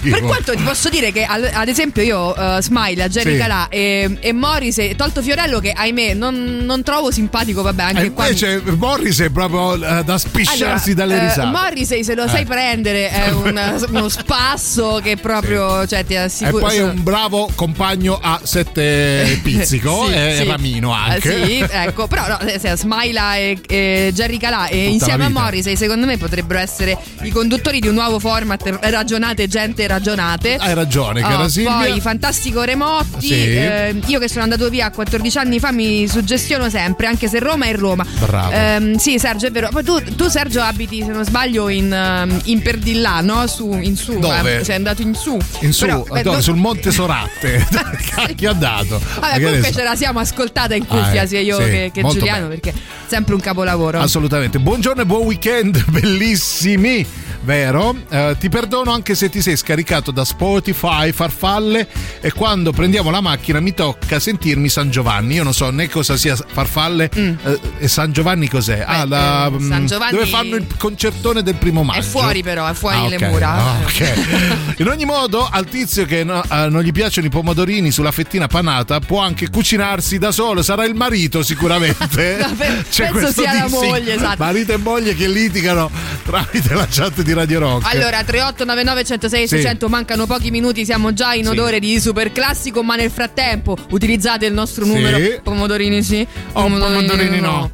[0.00, 3.38] Per quanto ti posso dire che ad esempio io uh, Smile, Jerry Sì.
[3.38, 8.12] Calà e, e Morris, tolto Fiorello che ahimè non, non trovo simpatico, vabbè anche E
[8.12, 8.26] qua.
[8.26, 11.46] invece Morris è proprio eh, da spisciarsi dalle eh, risate.
[11.50, 12.46] Morrissey se lo sai Eh.
[12.46, 17.50] prendere è un- uno spasso che proprio cioè, ti E assicuro poi è un bravo
[17.54, 20.44] compagno a sette pizzico Sì, e sì.
[20.46, 21.42] Ramino anche.
[21.42, 25.24] Eh, sì, ecco, però no, eh, se Smaila e, e Jerry Calà e Tutta insieme
[25.24, 25.28] a.
[25.28, 30.56] Morrissey secondo me potrebbero essere i conduttori di un nuovo format ragionate gente ragionate.
[30.56, 31.72] Hai ragione, cara Oh, Silvia.
[31.76, 33.34] Poi fantastico Remotti, Sì.
[33.56, 37.66] eh, io che sono andato via 14 anni fa mi suggestiono sempre, anche se Roma
[37.66, 38.04] è Roma.
[38.26, 38.50] Bravo.
[38.52, 39.68] Ehm, sì, Sergio, è vero.
[39.70, 43.46] Poi tu, tu, Sergio abiti, se non sbaglio, in, ehm, in Perdillà, no?
[43.46, 44.18] Su, in su.
[44.18, 44.58] Dove?
[44.60, 45.36] eh, Sei andato in su.
[45.60, 46.40] In su, Però, beh, dove?
[46.42, 47.66] sul Monte Soratte.
[48.14, 49.00] Cacchio è andato.
[49.14, 49.78] Ma Vabbè, comunque ne so?
[49.78, 52.48] ce la siamo ascoltata in cuffia Ah, eh, sia io sì, che, che Giuliano bello.
[52.48, 52.74] perché è
[53.06, 53.98] sempre un capolavoro.
[54.00, 54.58] Assolutamente.
[54.58, 57.06] Buongiorno e buon weekend, bellissimi.
[57.42, 57.96] Vero?
[58.10, 61.88] Eh, ti perdono anche se ti sei scaricato da Spotify, farfalle
[62.20, 65.34] e quando prendiamo la macchina mi tocca sentirmi San Giovanni.
[65.36, 68.84] Io non so né cosa sia farfalle eh, e San Giovanni cos'è.
[68.86, 69.54] ah, la, Mm.
[69.56, 72.00] eh, San mm, Giovanni- dove fanno il concertone del primo maggio.
[72.00, 73.22] È fuori però, è fuori Ah, le ok.
[73.22, 73.48] mura.
[73.52, 74.74] Ah, ok.
[74.76, 78.48] In ogni modo, al tizio che no- eh, non gli piacciono i pomodorini sulla fettina
[78.48, 80.62] panata, può anche cucinarsi da solo.
[80.62, 81.98] Sarà il marito, sicuramente.
[82.50, 83.82] No, pe- C'è penso sia la dissing.
[83.90, 84.36] moglie, esatto.
[84.44, 85.90] Marito e moglie che litigano
[86.24, 87.86] tramite la chat di Radio Rock.
[87.94, 89.56] Allora, 3899 106 Sì.
[89.56, 91.50] 600 mancano pochi minuti, siamo già in Sì.
[91.50, 95.18] odore di super classico, ma nel frattempo utilizzate il nostro numero.
[95.42, 97.70] Pomodorini sì, Oh, pomodorini no.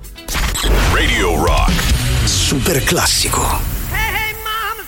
[0.92, 1.72] Radio Rock.
[2.24, 3.42] Super classico.
[3.92, 4.82] Hey, mama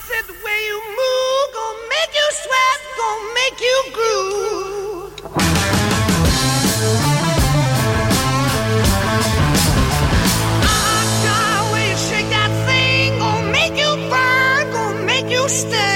[15.49, 15.88] usted.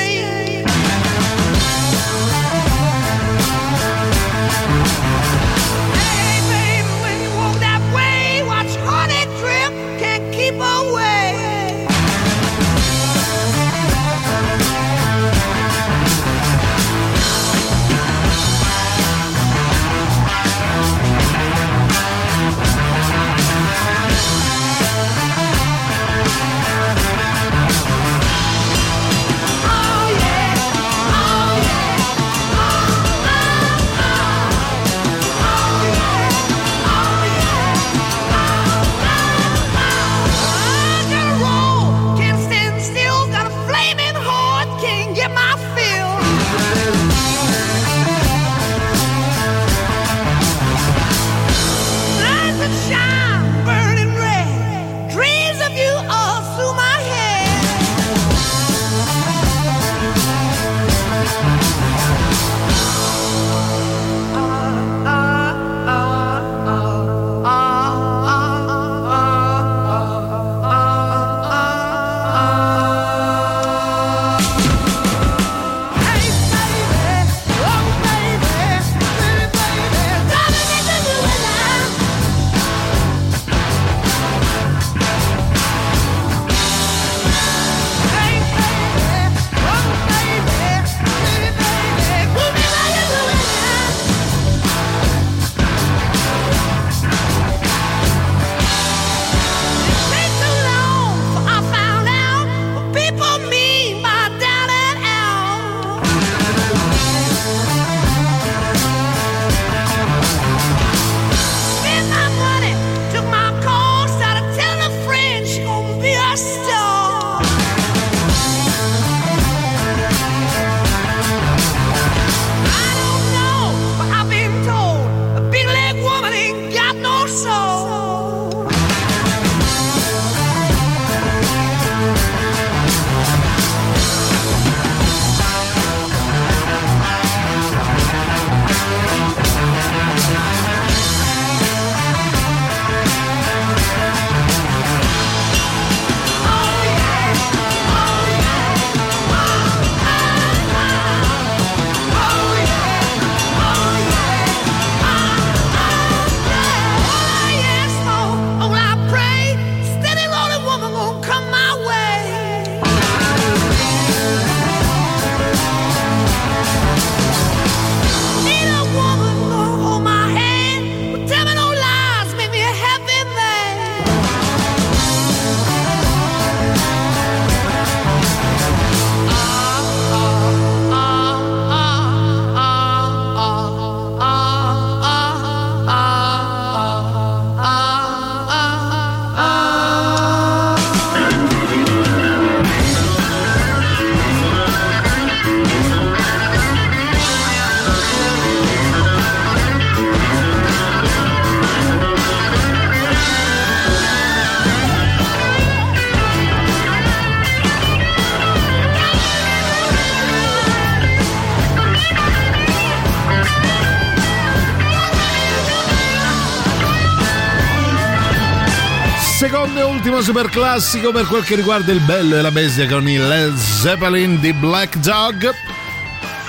[220.24, 224.40] Super classico per quel che riguarda il bello e la bestia con il Led Zeppelin
[224.40, 225.54] di Black Dog.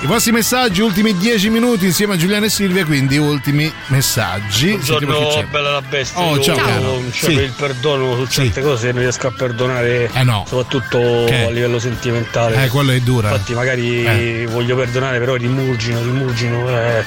[0.03, 4.71] I vostri messaggi, ultimi 10 minuti insieme a Giuliano e Silvia, quindi ultimi messaggi.
[4.73, 5.45] Buongiorno, c'è.
[5.47, 6.21] bella la bestia.
[6.23, 7.03] Oh, Io ciao, caro.
[7.11, 7.33] cioè, Sì.
[7.33, 10.11] il perdono su certe cose non riesco a perdonare,
[10.47, 11.47] soprattutto Che?
[11.47, 12.65] a livello sentimentale.
[12.65, 13.31] Eh, quello è dura.
[13.31, 14.47] Infatti, magari Eh.
[14.51, 17.05] voglio perdonare, però rimurgino, rimurgino eh,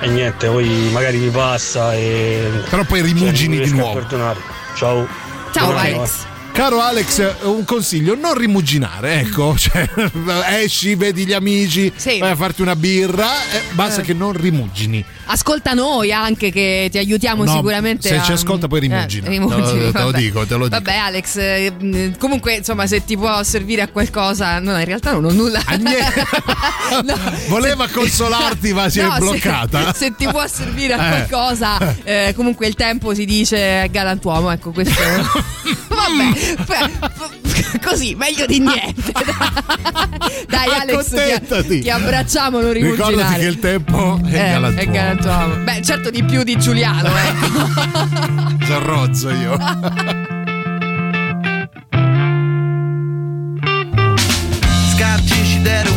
[0.00, 2.50] e niente, poi magari mi passa e.
[2.68, 4.06] Però poi cioè, rimugini non di nuovo.
[4.74, 5.22] Ciao.
[5.54, 6.33] Ciao, Buona Alex.
[6.54, 9.88] Caro Alex, un consiglio, non rimuginare, ecco, cioè,
[10.62, 14.04] esci, vedi gli amici, vai a farti una birra, eh, basta Eh.
[14.04, 15.04] che non rimugini.
[15.26, 18.06] Ascolta noi anche che ti aiutiamo No, sicuramente.
[18.08, 19.26] se a- ci ascolta poi rimugina.
[19.26, 20.80] Eh, rimugini, Te lo- te lo dico, te lo dico.
[20.80, 25.24] Vabbè, Alex, eh, comunque, insomma, se ti può servire a qualcosa, no, in realtà non
[25.24, 25.60] ho nulla.
[27.02, 27.18] No,
[27.48, 29.92] Voleva consolarti, ma si no, è se- bloccata.
[29.92, 31.26] Se, ti può servire a Eh.
[31.26, 34.94] qualcosa, eh, comunque il tempo si dice galantuomo, ecco questo.
[35.88, 36.43] Vabbè, f-
[37.84, 39.12] così, meglio di niente.
[40.48, 43.10] Dai, Alex, ti, ti abbracciamo, non rimuginare.
[43.12, 44.80] Ricordati che il tempo è Eh, galantuomo.
[44.80, 45.54] è galantuomo.
[45.64, 48.64] Beh, certo di più di Giuliano, ecco.
[48.66, 49.56] Zarrozzo io.
[55.64, 55.88] That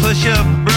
[0.00, 0.67] push up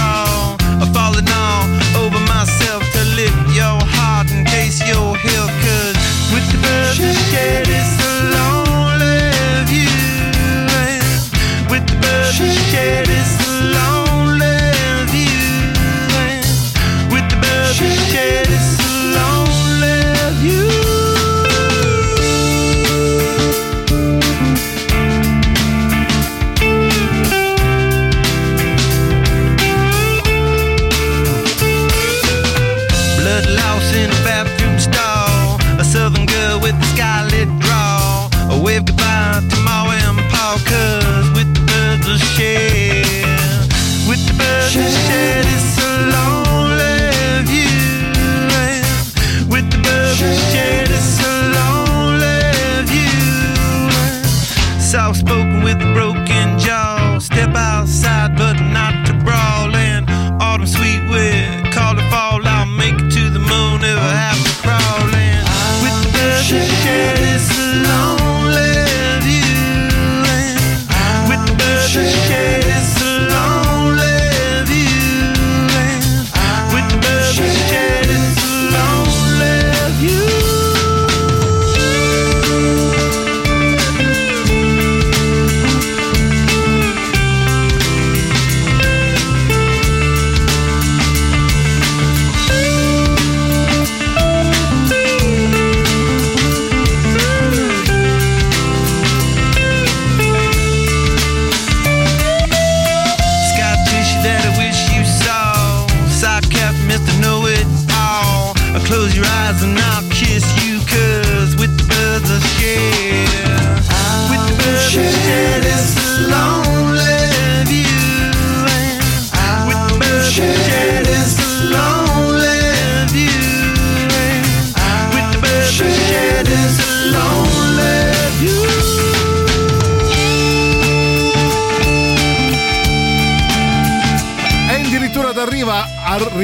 [55.12, 57.18] Soft spoken with a broken jaw.
[57.20, 58.21] Step outside,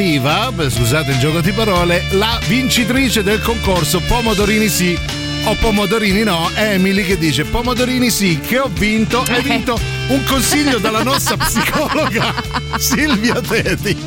[0.08, 4.98] arriva, scusate il gioco di parole, la vincitrice del concorso Pomodorini sì
[5.44, 9.78] o Pomodorini no, Emily che dice Pomodorini sì, che ho vinto, hai vinto
[10.08, 12.34] un consiglio dalla nostra psicologa
[12.78, 13.98] Silvia Teti.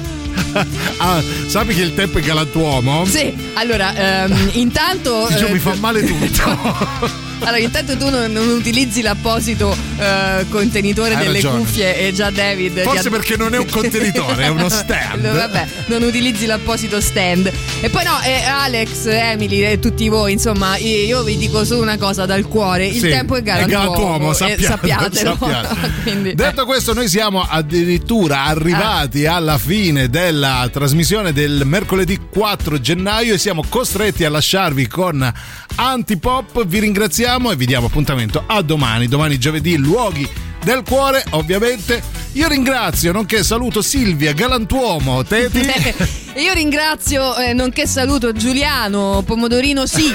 [0.98, 3.04] Ah, sappi che il tempo è galantuomo?
[3.04, 5.26] Sì, allora, ehm, intanto.
[5.28, 7.18] Dice, eh, mi fa male tutto.
[7.40, 11.58] Allora, intanto tu non, non utilizzi l'apposito eh, contenitore Hai delle ragione.
[11.58, 12.80] cuffie e già David.
[12.82, 15.30] Forse ha- perché non è un contenitore, è uno stand.
[15.30, 17.50] Vabbè, non utilizzi l'apposito stand.
[17.80, 21.98] E poi no, eh, Alex, Emily e tutti voi, insomma, io, vi dico solo una
[21.98, 23.90] cosa dal cuore: il Sì, tempo è galantuomo.
[23.92, 25.36] galantuomo, e sappiate- sappiatelo.
[25.38, 25.90] sappiate.
[26.02, 29.34] Quindi, Detto questo, noi siamo addirittura arrivati Ah.
[29.36, 35.32] alla fine della trasmissione del mercoledì 4 gennaio e siamo costretti a lasciarvi con
[35.76, 36.64] Antipop.
[36.66, 39.08] Vi ringraziamo e vi diamo appuntamento a domani.
[39.08, 40.28] Domani giovedì, luoghi
[40.62, 42.18] del cuore, ovviamente.
[42.34, 45.60] Io ringrazio, nonché saluto Silvia, galantuomo, Teti.
[45.62, 45.94] E
[46.42, 50.12] io ringrazio, eh, nonché saluto Giuliano, Pomodorino sì,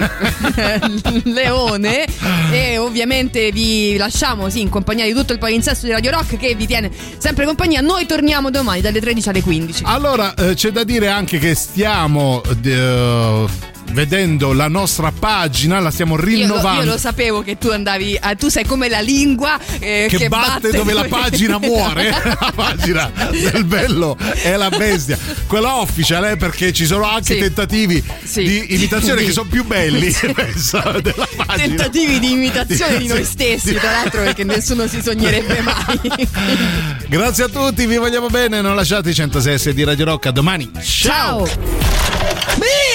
[1.25, 2.05] Leone
[2.51, 6.55] e ovviamente vi lasciamo sì, in compagnia di tutto il palinsesto di Radio Rock che
[6.55, 7.81] vi tiene sempre compagnia.
[7.81, 9.83] Noi torniamo domani dalle 13 alle 15.
[9.85, 16.15] Allora, eh, c'è da dire anche che stiamo eh, vedendo la nostra pagina, la stiamo
[16.15, 16.83] Io lo, rinnovando.
[16.83, 20.71] io lo sapevo che tu andavi, eh, tu sei come la lingua eh, che, batte,
[20.71, 22.09] dove la pagina muore,
[22.39, 25.17] la pagina del bello è la bestia.
[25.47, 27.39] Quella official è perché ci sono anche Sì.
[27.39, 28.43] tentativi Sì.
[28.43, 29.27] di imitazione Sì.
[29.27, 30.81] che sono più belli penso.
[31.55, 36.27] Tentativi di imitazione di noi stessi, tra l'altro, perché nessuno si sognerebbe mai.
[37.07, 40.69] Grazie a tutti, vi vogliamo bene, non lasciate i 106 di Radio Rock, a domani.
[40.83, 41.47] Ciao!
[42.57, 42.94] Mi